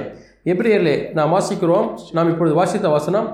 எபிரேயர்லே 0.53 0.95
நாம் 1.17 1.33
வாசிக்கிறோம். 1.35 1.87
நாம் 2.17 2.29
இப்பொழுது 2.33 2.55
வாசித்த 2.59 2.89
வசனம் 2.97 3.27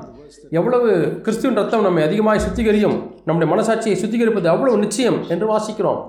எவ்வளவு 0.60 0.90
கிறிஸ்துவின் 1.26 1.60
ரத்தம் 1.60 1.86
நம்மை 1.88 2.04
அதிகமாக 2.08 2.42
சுத்திகரியும் 2.46 2.96
நம்முடைய 3.28 3.48
மனசாட்சியை 3.54 3.98
சுத்திகரிப்பது 4.04 4.48
அவ்வளவு 4.54 4.84
நிச்சயம் 4.86 5.20
என்று 5.34 5.48
வாசிக்கிறோம். 5.54 6.00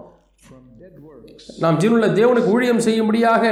நாம் 1.62 1.79
ஜீவனுள்ள 1.83 2.09
தேவனுக்கு 2.21 2.53
ஊழியம் 2.55 2.85
செய்யும்படியாக 2.87 3.45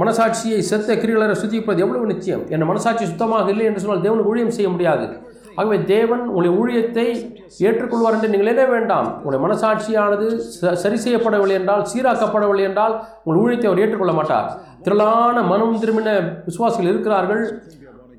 மனசாட்சியை 0.00 0.58
செத்த 0.58 0.94
கிரிகளரை 0.94 1.36
சுத்திப்பது 1.44 1.78
எவ்வளவு 1.78 2.06
நிச்சயம்? 2.06 2.48
என் 2.48 2.62
மனசாட்சி 2.62 3.04
சுத்தமாக 3.04 3.50
இல்லை 3.50 3.66
என்று 3.66 3.80
சொன்னால் 3.80 4.12
தேவனுக்கு 4.12 4.26
ஊழியம் 4.26 4.50
செய்ய 4.50 4.70
முடியாது. 4.70 5.30
ஆகவே 5.54 5.84
தேவன் 5.84 6.26
உங்களுடைய 6.26 6.56
ஊழியத்தை 6.58 7.34
ஏற்றுக்கொள்வார் 7.58 8.12
என்று 8.12 8.28
நீங்கள் 8.28 8.46
என்ன 8.46 8.64
வேண்டாம். 8.64 9.24
உங்களுடைய 9.24 9.46
மனசாட்சியானது 9.46 10.40
ச- 10.60 10.72
சரி 10.72 10.96
செய்யப்படவில்லை 10.96 11.50
என்றால் 11.50 11.86
சீராக்கப்படவில்லை 11.94 12.60
என்றால் 12.60 13.04
உங்கள் 13.24 13.42
ஊழியத்தை 13.42 13.66
அவர் 13.66 13.78
ஏற்றுக்கொள்ள 13.78 14.12
மாட்டார். 14.12 14.58
திரளான 14.82 15.42
மனம் 15.42 15.80
திரும்பின 15.82 16.32
விசுவாசிகள் 16.44 16.90
இருக்கிறார்கள். 16.90 17.62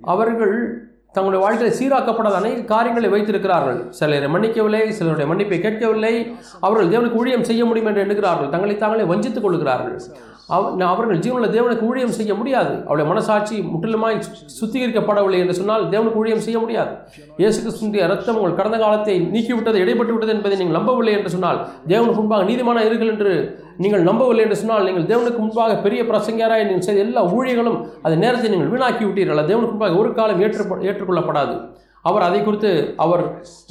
அவர்கள் 0.01 0.87
தங்களுடைய 1.11 1.45
வாழ்க்கையில் 1.45 1.79
சீராக்கப்படாத 1.79 2.35
அனைத்து 2.35 2.65
காரியங்களை 2.65 3.09
வைத்திருக்கிறார்கள். 3.09 3.85
சிலரை 3.89 4.29
மன்னிக்கவில்லை 4.29 4.89
சிலருடைய 4.89 5.33
மன்னிப்பை 5.33 5.59
கேட்கவில்லை. 5.59 6.35
அவர்கள் 6.59 6.87
தேவனுக்கு 6.87 7.15
ஊழியம் 7.15 7.43
செய்ய 7.43 7.65
முடியும் 7.65 7.87
என்று 7.87 8.01
எண்ணுகிறார்கள். 8.01 8.49
தங்களை 8.49 8.77
தாங்களே 8.77 9.03
வஞ்சித்துக் 9.03 9.43
கொள்கிறார்கள் 9.43 10.01
அவர்கள் 10.47 11.19
ஜீவனில் 11.19 11.61
தேவனுக்கு 11.61 11.81
ஊழியம் 11.81 12.11
செய்ய 12.11 12.33
முடியாது. 12.33 12.73
அவருடைய 12.75 13.09
மனசாட்சி 13.09 13.59
முற்றிலுமாய் 13.59 14.21
சு- 14.21 14.65
சுத்திகரிக்கப்படவில்லை 14.65 15.39
என்று 15.39 15.53
சொன்னால் 15.53 15.89
தேவனுக்கு 15.89 16.13
ஊழியம் 16.13 16.39
செய்ய 16.39 16.59
முடியாது. 16.59 16.95
இயேசு 17.37 17.69
கிறிஸ்துடைய 17.69 18.07
ரத்தம் 18.07 18.37
உங்கள் 18.37 18.55
கடந்த 18.55 18.77
காலத்தை 18.77 19.21
நீக்கிவிட்டது 19.21 19.75
இடைப்பட்டு 19.75 20.11
விட்டது 20.11 20.31
என்பதை 20.31 20.57
நீங்கள் 20.57 20.75
நம்பவில்லை 20.75 21.13
என்று 21.13 21.29
சொன்னால் 21.29 21.67
தேவனுக்கு 21.87 22.13
முன்பாக 22.13 22.43
நீதிமான 22.43 22.81
இருங்கள் 22.85 23.11
என்று 23.11 23.61
நீங்கள் 23.77 24.01
நம்பவில்லை 24.01 24.43
என்று 24.43 24.55
சொன்னால் 24.55 24.93
நீங்கள் 24.93 25.17
தேவனுக்கு 25.17 25.37
முன்பாக 25.37 25.75
பெரிய 25.75 26.03
பிரசங்கராய் 26.03 26.63
நீங்கள் 26.63 26.81
செய்த 26.81 27.01
எல்லா 27.01 27.25
ஊழியர்களும் 27.25 27.85
அது 28.01 28.17
நேரத்தை 28.17 28.49
நீங்கள் 28.49 28.79
வீணாக்கி 28.79 29.03
விட்டீர்கள் 29.03 29.45
தேவனுக்கு 29.45 29.69
முன்பாக 29.69 29.95
ஒரு 29.95 30.13
காலம் 30.13 30.41
ஏற்று 30.41 30.63
ஏற்றுக்கொள்ளப்படாது. 30.63 31.81
அவர் 32.09 32.23
அதை 32.27 32.39
குறித்து 32.45 32.71
அவர் 33.03 33.21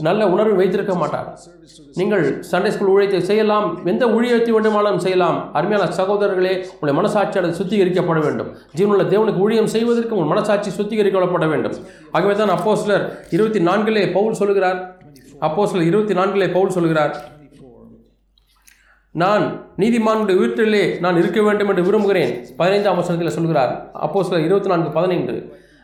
நல்ல 0.07 0.29
உணர்வு 0.35 0.55
வைத்திருக்க 0.61 0.95
மாட்டார். 1.01 1.27
நீங்கள் 1.99 2.23
சண்டே 2.51 2.71
ஸ்கூல் 2.75 2.93
ஊழியத்தை 2.93 3.21
செய்யலாம் 3.31 3.67
எந்த 3.93 4.05
ஊழியத்தை 4.17 4.53
வேண்டுமானாலும் 4.57 5.03
செய்யலாம். 5.07 5.39
அருமையான 5.59 5.89
சகோதரர்களே 5.99 6.55
உங்களுடைய 6.71 6.95
மனசாட்சியானது 7.01 7.59
சுத்திகரிக்கப்பட 7.61 8.21
வேண்டும். 8.27 8.51
ஜீவனுள்ள 8.79 9.05
தேவனுக்கு 9.13 9.43
ஊழியம் 9.47 9.71
செய்வதற்கு 9.75 10.17
உங்கள் 10.17 10.33
மனசாட்சி 10.33 10.73
சுத்திகரிக்கப்பட 10.79 11.49
வேண்டும். 11.53 11.77
ஆகவே 12.17 12.37
தான் 12.41 12.55
அப்போ 12.57 12.75
சிலர் 12.83 13.05
இருபத்தி 13.37 13.63
நான்கிலே 13.69 14.05
பவுல் 14.17 14.41
சொல்கிறார் 14.43 14.81
அப்போ 15.49 15.63
சிலர் 15.71 15.89
இருபத்தி 15.91 16.17
நான்கிலே 16.21 16.49
பவுல் 16.57 16.75
சொல்கிறார் 16.79 17.15
நான் 19.23 19.45
நீதிமானுடைய 19.81 20.37
வீட்டிலே 20.43 20.85
நான் 21.05 21.19
இருக்க 21.23 21.41
வேண்டும் 21.47 21.71
என்று 21.73 21.83
விரும்புகிறேன். 21.89 22.33
பதினைந்தாம் 22.61 23.01
வசனத்தில் 23.01 23.37
சொல்கிறார் 23.37 23.73
அப்போ 24.07 24.23
சிலர் 24.29 24.47
இருபத்தி 24.47 24.71
நான்கு 24.73 24.91
பதினைந்து. 24.99 25.35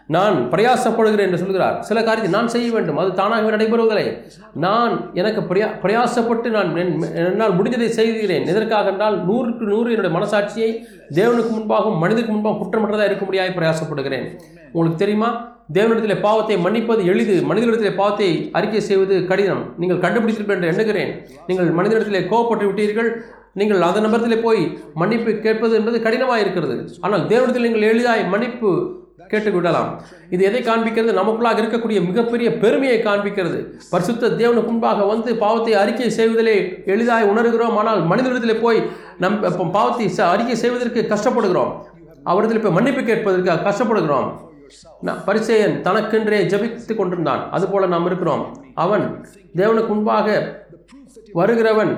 நான் 0.09 0.51
பிரயாசப்படுகிறேன் 0.51 1.19
என்று 1.19 1.39
சொல்கிறார். 1.39 1.83
சில 1.83 2.03
காரியத்தை 2.03 2.41
நான் 2.41 2.49
செய்ய 2.49 2.73
வேண்டும். 2.73 2.97
அது 2.97 3.13
தானாகவே 3.13 3.51
நடைபெறுவதில்லை. 3.51 4.23
நான் 4.55 5.11
எனக்கு 5.15 5.55
பிரயா 5.55 5.69
பிரயாசப்பட்டு 5.83 6.51
நான் 6.51 6.75
என்- 6.75 7.15
என்னால் 7.15 7.63
முடிந்ததை 7.63 7.87
செய்கிறேன். 7.87 8.47
எதற்காக 8.47 8.91
என்றால் 8.91 9.29
நூறுக்கு 9.29 9.61
நூறு 9.61 9.93
என்னுடைய 9.93 10.19
மனசாட்சியை 10.19 10.83
தேவனுக்கு 11.15 11.53
முன்பாகவும் 11.53 11.99
மனிதனுக்கு 11.99 12.35
முன்பாகவும் 12.35 12.61
குற்றமற்றதாக 12.63 13.11
இருக்கும்படியாக 13.11 13.51
பிரயாசப்படுகிறேன். 13.55 14.41
உங்களுக்கு 14.73 14.97
தெரியுமா? 14.97 15.57
தேவனிடத்திலே 15.73 16.21
பாவத்தை 16.21 16.57
மன்னிப்பது 16.57 17.05
எளிது. 17.05 17.55
மனிதனிடத்திலே 17.55 17.95
பாவத்தை 17.95 18.49
அறிக்கை 18.53 18.81
செய்வது 18.81 19.27
கடினம். 19.27 19.75
நீங்கள் 19.79 19.99
கண்டுபிடித்தீர்கள் 19.99 20.55
என்று 20.55 20.67
எண்ணுகிறேன். 20.67 21.27
நீங்கள் 21.47 21.69
மனிதனிடத்திலே 21.69 22.29
கோவப்பட்டு 22.29 22.65
விட்டீர்கள். 22.65 23.11
நீங்கள் 23.55 23.81
அந்த 23.81 24.01
நபரத்தில் 24.01 24.43
போய் 24.43 24.79
மன்னிப்பு 24.95 25.33
கேட்பது 25.33 25.77
என்பது 25.77 26.03
கடினமாக 26.03 26.41
இருக்கிறது. 26.41 26.89
ஆனால் 27.01 27.27
தேவனிடத்தில் 27.27 27.61
நீங்கள் 27.61 27.83
எளிதாய் 27.83 28.29
மன்னிப்பு 28.29 28.97
கேட்டுக்கொள்ளலாம் 29.31 29.91
இது 30.35 30.43
எதை 30.49 30.61
காண்பிக்கிறது? 30.69 31.13
நமக்குள்ளாக 31.21 31.61
இருக்கக்கூடிய 31.63 31.99
மிகப்பெரிய 32.09 32.49
பெருமையை 32.63 32.99
காண்பிக்கிறது. 33.07 33.61
பரிசுத்த 33.93 34.33
தேவனுக்கு 34.41 34.71
முன்பாக 34.73 35.07
வந்து 35.13 35.31
பாவத்தை 35.45 35.75
அறிக்கை 35.83 36.11
செய்வதிலே 36.19 36.57
எளிதாய் 36.95 37.31
உணர்கிறோம். 37.33 37.77
ஆனால் 37.83 38.03
மனிதனிடத்திலே 38.11 38.57
போய் 38.65 38.81
நம் 39.25 39.39
இப்போ 39.51 39.67
பாவத்தை 39.79 40.09
அறிக்கை 40.35 40.59
செய்வதற்கு 40.65 41.03
கஷ்டப்படுகிறோம். 41.15 41.73
அவரிடத்தில் 42.31 42.65
போய் 42.67 42.77
மன்னிப்பு 42.79 43.03
கேட்பதற்கு 43.11 43.65
கஷ்டப்படுகிறோம். 43.71 44.29
பரிசேயன் 45.27 45.77
தனக்கென்றே 45.85 46.39
ஜெபித்து 46.53 46.95
கொண்டிருந்தான். 46.97 47.43
அதுபோல 47.57 47.87
நாம் 47.95 48.07
இருக்கிறோம். 48.09 48.43
அவன் 48.85 49.05
தேவனுக்கு 49.61 49.91
முன்பாக 49.95 50.29
வருகிறவன் 51.41 51.93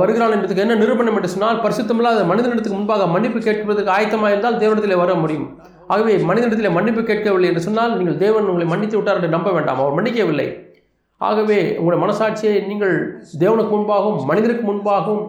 வருகிறான் 0.00 0.34
என்பதுக்கு 0.34 0.62
என்ன 0.64 0.74
நிரூபணம் 0.80 1.16
என்று 1.18 1.30
சொன்னால் 1.32 1.62
பரிசுத்தமில்லாத 1.62 2.20
மனிதனிடத்துக்கு 2.30 2.78
முன்பாக 2.78 3.06
மன்னிப்பு 3.14 3.38
கேட்பதற்கு 3.46 3.94
ஆயத்தமாக 3.94 4.32
இருந்தால் 4.34 4.58
தேவனிடத்திலே 4.60 4.98
வர 5.00 5.14
முடியும். 5.22 5.48
ஆகவே 5.92 6.12
மனிதனிடத்தில் 6.28 6.76
மன்னிப்பு 6.76 7.02
கேட்கவில்லை 7.10 7.48
என்று 7.52 7.64
சொன்னால் 7.68 7.96
நீங்கள் 7.98 8.20
தேவன் 8.24 8.50
உங்களை 8.50 8.66
மன்னித்து 8.72 8.98
விட்டார் 8.98 9.18
என்று 9.20 9.34
நம்ப 9.36 9.48
வேண்டாம். 9.56 9.80
அவர் 9.82 9.96
மன்னிக்கவில்லை. 9.98 10.46
ஆகவே 11.20 11.58
உங்களுடைய 11.78 12.00
மனசாட்சியை 12.04 12.54
நீங்கள் 12.70 12.94
தேவனுக்கு 13.42 13.72
முன்பாகவும் 13.76 14.22
மனிதனுக்கு 14.30 14.64
முன்பாகவும் 14.70 15.24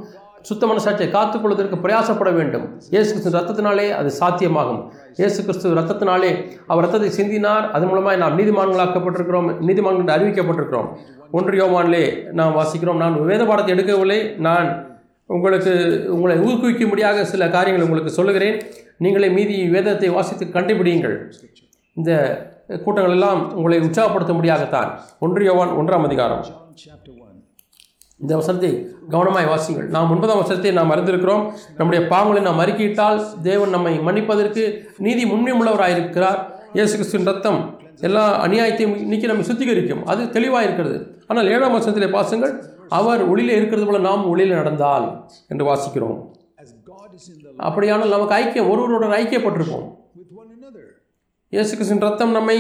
சுத்த 0.47 0.63
மனசாட்சியை 0.69 1.09
காத்துக்கொள்வதற்கு 1.15 1.77
பிரயாசப்பட 1.83 2.31
வேண்டும். 2.37 2.65
இயேசு 2.93 3.09
கிறிஸ்து 3.11 3.35
ரத்தத்தினாலே 3.37 3.85
அது 3.99 4.09
சாத்தியமாகும். 4.19 4.81
இயேசு 5.19 5.39
கிறிஸ்து 5.45 5.73
ரத்தத்தினாலே 5.79 6.31
அவர் 6.71 6.83
ரத்தத்தை 6.85 7.09
சிந்தினார். 7.19 7.65
அது 7.75 7.85
மூலமாக 7.91 8.19
நாம் 8.23 8.37
நீதிமான்களாக்கப்பட்டிருக்கிறோம் 8.39 9.47
நீதிமான்கள் 9.69 10.15
அறிவிக்கப்பட்டிருக்கிறோம். 10.17 10.89
ஒன்று 11.37 11.55
யோமானிலே 11.61 12.03
நாம் 12.39 12.57
வாசிக்கிறோம். 12.59 13.01
நான் 13.03 13.15
வேத 13.31 13.43
பாடத்தை 13.51 13.73
எடுக்கவில்லை. 13.75 14.19
நான் 14.47 14.67
உங்களுக்கு 15.35 15.73
உங்களை 16.15 16.35
ஊக்குவிக்கும்படியாக 16.47 17.23
சில 17.33 17.47
காரியங்களை 17.55 17.85
உங்களுக்கு 17.87 18.17
சொல்லுகிறேன். 18.19 18.57
நீங்களே 19.03 19.29
மீதி 19.37 19.55
வேதத்தை 19.75 20.09
வாசித்து 20.17 20.45
கண்டுபிடியுங்கள். 20.57 21.15
இந்த 21.97 22.11
கூட்டங்கள் 22.83 23.15
எல்லாம் 23.17 23.41
உங்களை 23.57 23.77
உற்சாகப்படுத்தும்படியாகத்தான் 23.87 24.89
ஒன்று 25.25 25.43
யோவான் 25.49 25.73
ஒன்றாம் 25.81 26.05
அதிகாரம். 26.07 26.43
இந்த 28.23 28.33
வசனத்தை 28.39 28.69
கவனமாய் 29.13 29.49
வாசிங்கள் 29.51 29.87
நாம் 29.95 30.11
ஒன்பதாம் 30.13 30.41
வசனத்தை 30.41 30.71
நாம் 30.77 30.93
அறிந்திருக்கிறோம். 30.93 31.43
நம்முடைய 31.79 32.01
பாவங்களை 32.11 32.41
நாம் 32.47 32.61
அறிக்கையிட்டால் 32.63 33.19
தேவன் 33.47 33.73
நம்மை 33.75 33.93
மன்னிப்பதற்கு 34.07 34.63
நீதி 35.07 35.23
முன்மையுள்ளவராயிருக்கிறார் 35.31 36.39
இயேசு 36.77 36.93
கிறிஸ்துவின் 36.95 37.29
ரத்தம் 37.31 37.59
எல்லா 38.07 38.23
அநியாயத்தையும் 38.45 38.95
இன்னைக்கு 39.03 39.27
நம்ம 39.31 39.45
சுத்திகரிக்கும். 39.49 40.01
அது 40.11 40.21
தெளிவாக 40.37 40.67
இருக்கிறது 40.67 40.97
ஆனால் 41.29 41.51
ஏழாம் 41.55 41.75
வசனத்திலே 41.77 42.09
பாசுங்கள் 42.15 42.55
அவர் 42.99 43.21
ஒளியில் 43.31 43.57
இருக்கிறது 43.57 43.85
போல 43.89 43.99
நாம் 44.07 44.25
ஒளியில் 44.31 44.59
நடந்தால் 44.61 45.05
என்று 45.51 45.63
வாசிக்கிறோம். 45.71 46.17
அப்படியானால் 47.67 48.13
நமக்கு 48.15 48.35
ஐக்கியம் 48.39 48.69
ஒருவருடன் 48.71 49.15
ஐக்கியப்பட்டிருப்போம். 49.19 49.85
இயேசு 51.53 51.71
கிறிஸ்துவின் 51.75 52.05
ரத்தம் 52.05 52.33
நம்மை 52.37 52.55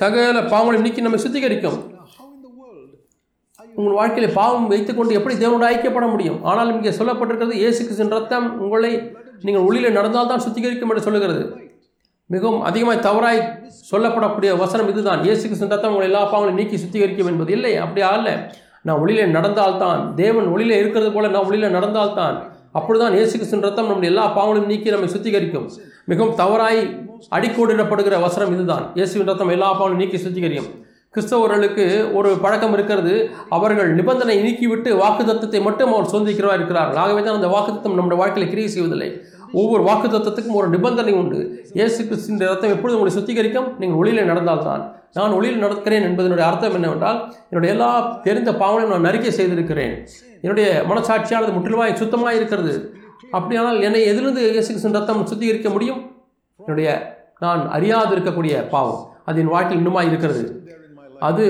சகல 0.00 0.40
பாவங்களை 0.52 0.78
நீக்கி 0.84 1.00
நம்மை 1.06 1.18
சுத்திகரிக்கும்? 1.24 1.78
உங்கள் 3.78 3.96
வாழ்க்கையில் 3.98 4.36
பாவம் 4.38 4.68
வைத்துக்கொண்டு 4.72 5.16
எப்படி 5.18 5.34
தேவனோடு 5.42 5.66
ஐக்கியப்பட 5.72 6.06
முடியும்? 6.12 6.38
ஆனால் 6.50 6.70
இங்கே 6.76 6.92
சொல்லப்பட்டிருக்கிறது 6.98 7.56
இயேசு 7.62 7.80
கிறிஸ்துவின் 7.82 8.14
ரத்தம் 8.16 8.46
உங்களை 8.64 8.92
நீங்கள் 9.46 9.66
ஒளியில் 9.68 9.96
நடந்தால் 9.98 10.30
தான் 10.32 10.44
சுத்திகரிக்கும் 10.46 10.92
என்று 10.92 11.04
சொல்லுகிறது. 11.06 11.42
மிகவும் 12.30 12.64
அதிகமாய் 12.68 13.04
தவறாய் 13.08 13.40
சொல்லப்படக்கூடிய 13.90 14.50
வசனம் 14.62 14.90
இதுதான். 14.92 15.22
இயேசு 15.26 15.42
கிறிஸ்துவின் 15.44 15.74
ரத்தம் 15.74 15.94
உங்களை 15.94 16.08
எல்லா 16.10 16.22
பாவங்களையும் 16.32 16.60
நீக்கி 16.60 16.78
சுத்திகரிக்கும் 16.84 17.30
என்பது 17.32 17.52
இல்லை 17.58 17.72
அப்படி 17.84 18.02
அல்ல? 18.14 18.30
நான் 18.86 19.00
ஒளியிலே 19.02 19.24
நடந்தால்தான் 19.38 20.02
தேவன் 20.22 20.46
ஒளியிலே 20.54 20.76
இருக்கிறது 20.82 21.10
போல 21.16 21.30
நான் 21.34 21.46
ஒளியிலே 21.48 21.70
நடந்தால்தான் 21.78 22.36
அப்பொழுதுதான் 22.78 23.14
இயேசு 23.18 23.32
கிறிஸ்துவின் 23.36 23.64
ரத்தம் 23.66 23.88
நம்முடைய 23.90 24.10
எல்லா 24.12 24.24
பாவங்களையும் 24.34 24.68
நீக்கி 24.72 24.92
நம்மை 24.94 25.08
சுத்திகரிக்கும். 25.14 25.64
மிகவும் 26.10 26.36
தவறாய் 26.40 26.80
அடிக்கோடிடப்படுகிற 27.36 28.14
வசனம் 28.26 28.52
இதுதான். 28.56 28.84
இயேசுவின் 28.98 29.28
ரத்தம் 29.30 29.52
எல்லா 29.54 29.68
பாவங்களும் 29.78 30.02
நீக்கி 30.02 30.18
சுத்திகரிக்கும். 30.26 30.68
கிறிஸ்தவர்களுக்கு 31.14 31.84
ஒரு 32.18 32.30
பழக்கம் 32.44 32.74
இருக்கிறது. 32.76 33.14
அவர்கள் 33.56 33.88
நிபந்தனை 33.98 34.36
நீக்கிவிட்டு 34.44 34.90
வாக்குத்தத்தை 35.02 35.60
மட்டும் 35.68 35.92
அவர் 35.94 36.12
சொந்திக்கிறவா 36.14 36.54
இருக்கிறார்கள் 36.58 37.00
ஆகவே 37.04 37.22
தான் 37.26 37.38
அந்த 37.38 37.50
வாக்குத்தம் 37.56 37.96
நம்முடைய 37.98 38.18
வாழ்க்கையில் 38.22 38.52
கிரியை 38.52 38.70
செய்வதில்லை. 38.76 39.10
ஒவ்வொரு 39.60 39.82
வாக்குத்தத்தத்துக்கும் 39.88 40.58
ஒரு 40.60 40.68
நிபந்தனை 40.74 41.12
உண்டு. 41.20 41.38
இயேசு 41.78 41.98
கிறிஸ்தின் 42.08 42.40
ரத்தம் 42.52 42.74
எப்பொழுது 42.76 42.96
உங்களை 42.98 43.12
சுத்திகரிக்கும். 43.16 43.68
நீங்கள் 43.80 43.98
ஒளியில் 44.00 44.30
நடந்தால்தான். 44.30 44.82
நான் 45.18 45.36
ஒளியில் 45.38 45.62
நடக்கிறேன் 45.64 46.06
என்பதனுடைய 46.08 46.46
அர்த்தம் 46.50 46.76
என்னவென்றால் 46.78 47.18
என்னுடைய 47.50 47.70
எல்லா 47.74 47.90
தெரிந்த 48.26 48.50
பாவனையும் 48.62 48.92
நான் 48.94 49.06
நறுக்கை 49.08 49.32
செய்திருக்கிறேன். 49.38 49.94
என்னுடைய 50.44 50.68
மனசாட்சியானது 50.90 51.54
முற்றிலுமாய் 51.56 52.00
சுத்தமாக 52.02 52.38
இருக்கிறது. 52.40 52.74
அப்படியானால் 53.38 53.80
என்னை 53.88 54.02
எதிலிருந்து 54.12 54.44
இயேசு 54.54 54.70
கிறிஸ்தின் 54.70 54.98
ரத்தம் 54.98 55.28
சுத்திகரிக்க 55.32 55.70
முடியும்? 55.76 56.00
என்னுடைய 56.60 56.88
நான் 57.44 57.62
அறியாது 57.76 58.12
இருக்கக்கூடிய 58.16 58.54
பாவம் 58.74 59.04
அது 59.28 59.40
என் 59.42 59.52
வாழ்க்கையில் 59.54 59.80
இன்னுமாய் 59.82 60.10
இருக்கிறது. 60.10 60.42
அது 61.28 61.44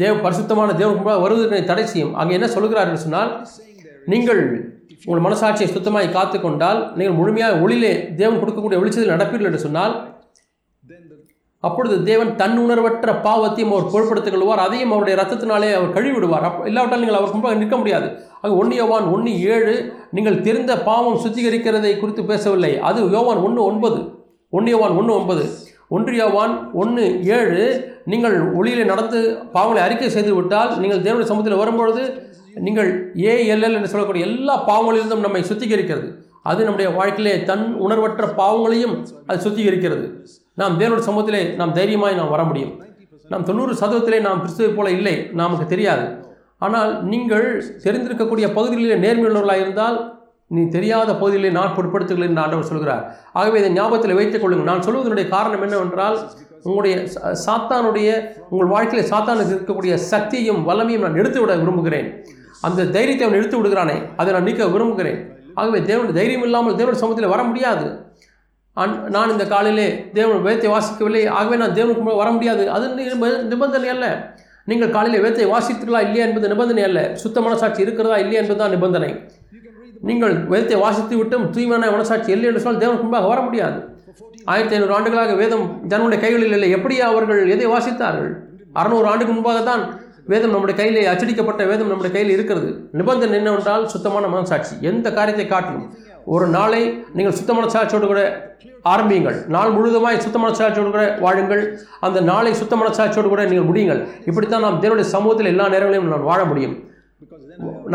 தேவ 0.00 0.12
பரிசுத்தமான 0.24 0.70
தேவன் 0.80 1.02
வருவதற்கு 1.24 1.70
தடை 1.70 1.84
செய்யும் 1.92 2.14
அங்கே 2.20 2.36
என்ன 2.38 2.46
சொல்கிறார் 2.54 2.88
என்று 2.90 3.04
சொன்னால் 3.04 3.32
நீங்கள் 4.12 4.42
உங்கள் 5.04 5.24
மனசாட்சியை 5.26 5.68
சுத்தமாய் 5.72 6.14
காத்துக்கொண்டால் 6.16 6.80
நீங்கள் 6.96 7.18
முழுமையாக 7.18 7.60
ஒளியிலே 7.64 7.92
தேவன் 8.16 8.40
கொடுக்கக்கூடிய 8.40 8.80
வெளிச்சத்தில் 8.80 9.14
நடப்பீர்கள் 9.16 9.50
என்று 9.50 9.66
சொன்னால் 9.66 9.94
அப்பொழுது 11.64 11.96
தேவன் 12.04 12.30
தன் 12.36 12.56
உணர்வற்ற 12.58 13.10
பாவத்தையும் 13.26 13.72
அவர் 13.74 13.90
பொருட்படுத்திக் 13.90 14.34
கொள்வார் 14.34 14.62
அதையும் 14.64 14.92
அவருடைய 14.92 15.16
ரத்தத்தினாலே 15.20 15.68
அவர் 15.78 15.92
கழுவிடுவார் 15.96 16.46
அப்போ 16.48 16.62
இல்லாவிட்டால் 16.68 16.98
நீங்கள் 16.98 17.18
அவர் 17.18 17.34
முன்பாக 17.34 17.54
நிற்க 17.54 17.76
முடியாது. 17.76 18.06
அது 18.40 18.52
ஒன்று 18.56 18.76
யோவான் 18.76 19.06
ஒன்று 19.14 19.32
ஏழு 19.54 19.74
நீங்கள் 20.10 20.42
தெரிந்த 20.42 20.72
பாவம் 20.88 21.20
சுத்திகரிக்கிறதை 21.24 21.92
குறித்து 21.98 22.22
பேசவில்லை. 22.24 22.72
அது 22.78 23.10
யோவான் 23.10 23.42
ஒன்று 23.46 23.62
ஒன்பது. 23.64 24.00
ஒன்று 24.50 24.70
யோவான் 24.70 24.96
ஒன்று 24.96 25.14
ஒன்பது. 25.14 25.44
ஒன்று 25.88 26.12
யோவான் 26.16 26.54
ஒன்று 26.72 27.04
ஏழு 27.36 27.62
நீங்கள் 28.04 28.36
ஒளியிலே 28.58 28.84
நடந்து 28.84 29.18
பாவங்களை 29.54 29.82
அறிக்கை 29.86 30.10
செய்து 30.10 30.34
விட்டால் 30.34 30.70
நீங்கள் 30.78 31.04
தேவனுடைய 31.06 31.30
சமூகத்தில் 31.30 31.62
வரும்பொழுது 31.62 32.02
நீங்கள் 32.66 32.90
ஏஎல்எல் 33.30 33.76
என்று 33.76 33.90
சொல்லக்கூடிய 33.92 34.26
எல்லா 34.30 34.54
பாவங்களிலிருந்தும் 34.68 35.26
நம்மை 35.26 35.42
சுத்திகரிக்கிறது. 35.50 36.08
அது 36.50 36.60
நம்முடைய 36.66 36.88
வாழ்க்கையிலே 36.98 37.34
தன் 37.50 37.66
உணர்வற்ற 37.86 38.26
பாவங்களையும் 38.40 38.94
அது 39.26 39.44
சுத்திகரிக்கிறது. 39.46 40.06
நாம் 40.60 40.78
தேவனுடைய 40.80 41.04
சமூகத்திலே 41.08 41.42
நாம் 41.60 41.76
தைரியமாய் 41.78 42.18
நாம் 42.20 42.32
வர 42.34 42.42
முடியும். 42.50 42.72
நாம் 43.32 43.46
தொண்ணூறு 43.48 43.74
சதவீதத்திலே 43.80 44.20
நாம் 44.20 44.40
கிறிஸ்துவை 44.40 44.72
போல 44.78 44.90
இல்லை 44.90 45.14
நமக்கு 45.40 45.66
தெரியாது. 45.74 46.06
ஆனால் 46.66 46.90
நீங்கள் 47.12 47.46
தெரிந்திருக்கக்கூடிய 47.84 48.48
பகுதிகளிலே 48.58 48.98
நேர்மையுள்ளவர்களாக 49.04 49.64
இருந்தால் 49.64 49.98
நீ 50.56 50.62
தெரியாத 50.68 51.10
பகுதியிலே 51.14 51.50
நான் 51.58 51.74
பொருட்படுத்துகிறேன் 51.76 52.30
என்று 52.32 52.42
ஆண்டவர் 52.42 52.70
சொல்கிறார். 52.70 53.04
ஆகவே 53.32 53.58
இதை 53.60 53.70
ஞாபகத்தில் 53.78 54.18
வைத்துக் 54.18 54.42
கொள்ளுங்கள். 54.42 54.70
நான் 54.72 54.86
சொல்வதனுடைய 54.86 55.26
காரணம் 55.28 55.64
என்னவென்றால் 55.66 56.18
உங்களுடைய 56.68 56.96
சாத்தானுடைய 57.46 58.08
உங்கள் 58.50 58.72
வாழ்க்கையில் 58.74 59.10
சாத்தானுக்கு 59.12 59.54
இருக்கக்கூடிய 59.54 59.94
சக்தியும் 59.94 60.60
வல்லமையும் 60.68 61.04
நான் 61.06 61.18
எடுத்துவிட 61.22 61.54
விரும்புகிறேன். 61.62 62.08
அந்த 62.68 62.86
தைரியத்தை 62.96 63.24
அவன் 63.26 63.38
எடுத்து 63.40 63.58
விடுகிறானே 63.58 63.96
அதை 64.20 64.30
நான் 64.34 64.48
நீக்க 64.48 64.66
விரும்புகிறேன். 64.74 65.20
ஆகவே 65.60 65.78
தேவனுடைய 65.88 66.16
தைரியம் 66.20 66.46
இல்லாமல் 66.48 66.76
தேவனுடைய 66.78 67.00
சமூகத்தில் 67.02 67.32
வர 67.34 67.42
முடியாது. 67.50 67.86
நான் 69.14 69.32
இந்த 69.34 69.44
காலையிலே 69.54 69.88
தேவன் 70.18 70.44
வேதத்தை 70.46 70.68
வாசிக்கவில்லை 70.74 71.22
ஆகவே 71.38 71.56
நான் 71.62 71.74
தேவனுக்கு 71.78 72.20
வர 72.22 72.28
முடியாது. 72.36 72.62
அது 72.74 72.84
நிபந்தனை 73.52 73.88
அல்ல. 73.94 74.06
நீங்கள் 74.70 74.92
காலையில் 74.96 75.24
வேத்தை 75.24 75.46
வாசித்தீர்களா 75.52 76.00
இல்லையா 76.06 76.24
என்பது 76.28 76.50
நிபந்தனை 76.52 76.82
அல்ல. 76.88 77.00
சுத்த 77.22 77.40
மனசாட்சி 77.46 77.80
இருக்கிறதா 77.86 78.18
இல்லையா 78.24 78.40
என்பதுதான் 78.42 78.74
நிபந்தனை. 78.76 79.10
நீங்கள் 80.08 80.34
வேதத்தை 80.52 80.76
வாசித்து 80.84 81.14
விட்டும் 81.20 81.44
தூய்மையான 81.54 81.90
மனசாட்சி 81.96 82.30
இல்லை 82.36 82.46
என்று 82.50 82.62
சொன்னால் 82.62 82.82
தேவனுக்கு 82.84 83.06
முன்பாக 83.06 83.28
வர 83.32 83.40
முடியாது. 83.48 83.78
ஆயிரத்தி 84.52 84.74
ஐநூறு 84.76 84.94
ஆண்டுகளாக 84.96 85.34
வேதம் 85.42 85.66
ஜனனுடைய 85.90 86.18
கைகளில் 86.24 86.54
இல்லை. 86.56 86.70
எப்படி 86.76 86.94
அவர்கள் 87.08 87.42
எதை 87.54 87.66
வாசித்தார்கள்? 87.74 88.32
அறுநூறு 88.80 89.06
ஆண்டுக்கு 89.10 89.34
முன்பாக 89.36 89.60
தான் 89.70 89.82
வேதம் 90.30 90.52
நம்முடைய 90.54 90.76
கையில் 90.80 91.08
அச்சடிக்கப்பட்ட 91.12 91.62
வேதம் 91.70 91.90
நம்முடைய 91.90 92.12
கையில் 92.14 92.34
இருக்கிறது. 92.36 92.68
நிபந்தனை 92.98 93.36
என்னவென்றால் 93.40 93.84
சுத்தமான 93.94 94.28
மனசாட்சி. 94.34 94.74
எந்த 94.90 95.06
காரியத்தை 95.18 95.46
காட்டிலும் 95.48 95.88
ஒரு 96.34 96.46
நாளை 96.56 96.82
நீங்கள் 97.18 97.36
சுத்தமான 97.38 97.66
சாட்சியோடு 97.74 98.08
கூட 98.10 98.22
ஆரம்பியுங்கள். 98.92 99.38
நாள் 99.54 99.74
முழுவதுமாய் 99.76 100.22
சுத்தமான 100.26 100.52
சாட்சியோடு 100.60 100.90
கூட 100.94 101.04
வாழுங்கள். 101.24 101.62
அந்த 102.06 102.18
நாளை 102.30 102.52
சுத்தமான 102.60 102.88
சாட்சியோடு 102.98 103.28
கூட 103.32 103.44
நீங்கள் 103.50 103.68
முடியுங்கள். 103.70 104.00
இப்படித்தான் 104.30 104.66
நாம் 104.66 104.80
தேவனுடைய 104.84 105.08
சமூகத்தில் 105.16 105.52
எல்லா 105.52 105.66
நேரங்களையும் 105.74 106.10
நான் 106.14 106.30
வாழ 106.30 106.42
முடியும். 106.52 106.76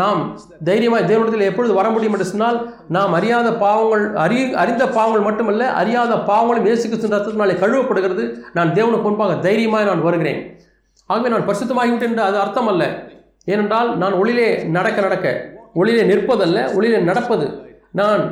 நாம் 0.00 0.20
தைரியமாக 0.68 1.06
தேவனிடத்தில் 1.10 1.48
எப்பொழுது 1.48 1.72
வர 1.78 1.86
முடியும் 1.94 2.14
என்று 2.16 2.28
சொன்னால் 2.32 2.58
நாம் 2.96 3.14
அறியாத 3.18 3.48
பாவங்கள் 3.62 4.04
அறி 4.24 4.38
அறிந்த 4.62 4.84
பாவங்கள் 4.96 5.26
மட்டுமல்ல 5.28 5.72
அறியாத 5.80 6.12
பாவங்களும் 6.30 6.68
இயேசு 6.68 6.84
கிறிஸ்து 6.84 7.14
ரத்தத்தினாலே 7.14 7.56
கழுவப்படுகிறது. 7.62 8.24
நான் 8.58 8.74
தேவனுக்கு 8.78 9.08
முன்பாக 9.08 9.36
தைரியமாக 9.46 9.88
நான் 9.90 10.06
வருகிறேன். 10.06 10.40
ஆகவே 11.12 11.28
நான் 11.32 11.46
பரிசுத்தமாகிவிட்டேன் 11.48 12.10
என்று 12.12 12.26
அது 12.28 12.36
அர்த்தம் 12.44 12.70
அல்ல 12.72 12.84
ஏனென்றால் 13.52 13.90
நான் 14.02 14.16
ஒளியிலே 14.20 14.48
நடக்க 14.76 14.98
நடக்க 15.06 15.26
ஒளியிலே 15.80 16.02
நிற்பதல்ல 16.10 16.58
ஒளியிலே 16.76 16.98
நடப்பது. 17.10 17.46
நான் 18.00 18.22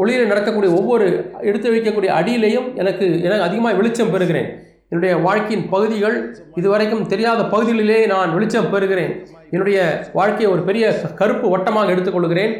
ஒளியிலே 0.00 0.24
நடக்கக்கூடிய 0.32 0.70
ஒவ்வொரு 0.78 1.06
எடுத்து 1.48 1.68
வைக்கக்கூடிய 1.74 2.10
அடியிலையும் 2.18 2.66
எனக்கு 2.80 3.06
எனக்கு 3.26 3.46
அதிகமாக 3.48 3.78
வெளிச்சம் 3.80 4.12
பெறுகிறேன். 4.14 4.48
என்னுடைய 4.92 5.12
வாழ்க்கையின் 5.26 5.66
பகுதிகள் 5.74 6.16
இதுவரைக்கும் 6.60 7.04
தெரியாத 7.12 7.40
பகுதிகளிலே 7.52 7.98
நான் 8.12 8.34
வெளிச்சம் 8.36 8.70
பெறுகிறேன். 8.72 9.12
என்னுடைய 9.54 9.78
வாழ்க்கையை 10.18 10.48
ஒரு 10.54 10.62
பெரிய 10.68 10.84
கருப்பு 11.20 11.46
வட்டமாக 11.54 11.92
எடுத்துக்கொள்கிறேன். 11.94 12.54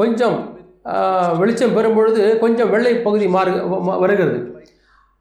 கொஞ்சம் 0.00 0.36
வெளிச்சம் 1.40 1.74
பெறும் 1.76 1.96
பொழுது 1.98 2.22
கொஞ்சம் 2.44 2.72
வெள்ளை 2.74 2.94
பகுதி 3.06 3.26
மாறு 3.36 3.52
வருகிறது. 4.04 4.38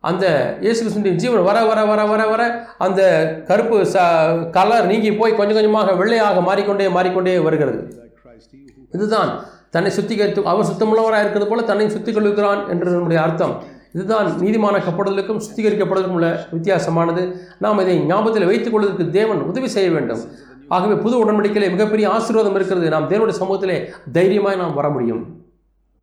அந்த 0.04 0.26
இயேசு 0.62 0.80
கிறிஸ்துவின் 0.82 1.20
ஜீவன் 1.22 1.44
வர 1.48 1.66
வர 1.66 1.86
வர 1.86 2.06
வர 2.12 2.22
வர 2.28 2.44
அந்த 2.78 3.02
கருப்பு 3.50 3.78
ச 3.94 3.98
கலர் 4.52 4.88
நீங்கி 4.92 5.12
போய் 5.12 5.36
கொஞ்சம் 5.40 5.58
கொஞ்சமாக 5.58 5.92
வெள்ளையாக 6.00 6.42
மாறிக்கொண்டே 6.42 6.88
மாறிக்கொண்டே 6.96 7.40
வருகிறது. 7.48 7.80
இதுதான் 8.96 9.30
தன்னை 9.70 9.92
சுத்திகரித்து 9.98 10.42
அவன் 10.44 10.70
சுத்தமுள்ளவராக 10.70 11.24
இருக்கிறது 11.24 11.50
போல 11.52 11.62
தன்னை 11.62 11.86
சுத்திகரிக்கிறான் 11.86 12.70
என்று 12.70 12.90
நம்முடைய 12.92 13.22
அர்த்தம். 13.22 13.54
இதுதான் 13.94 14.28
நீதிமான 14.44 14.76
கப்படுதலுக்கும் 14.88 15.42
சுத்திகரிக்கப்படுவதற்கும் 15.46 16.18
உள்ள 16.20 16.48
வித்தியாசமானது. 16.56 17.24
நாம் 17.60 17.80
இதை 17.80 17.98
ஞாபகத்தில் 18.12 18.46
வைத்துக் 18.46 18.74
கொள்வதற்கு 18.74 19.10
தேவன் 19.10 19.42
உதவி 19.42 19.68
செய்ய 19.68 19.90
வேண்டும். 19.92 20.22
ஆகவே 20.68 20.94
புது 20.94 21.16
உடன்படிக்கையிலே 21.26 21.70
மிகப்பெரிய 21.70 22.10
ஆசீர்வாதம் 22.10 22.56
இருக்கிறது. 22.56 22.90
நாம் 22.90 23.10
தேவனுடைய 23.10 23.38
சமூகத்திலே 23.42 23.78
தைரியமாக 24.18 24.56
நாம் 24.56 24.74
வர 24.74 24.90
முடியும். 24.90 25.41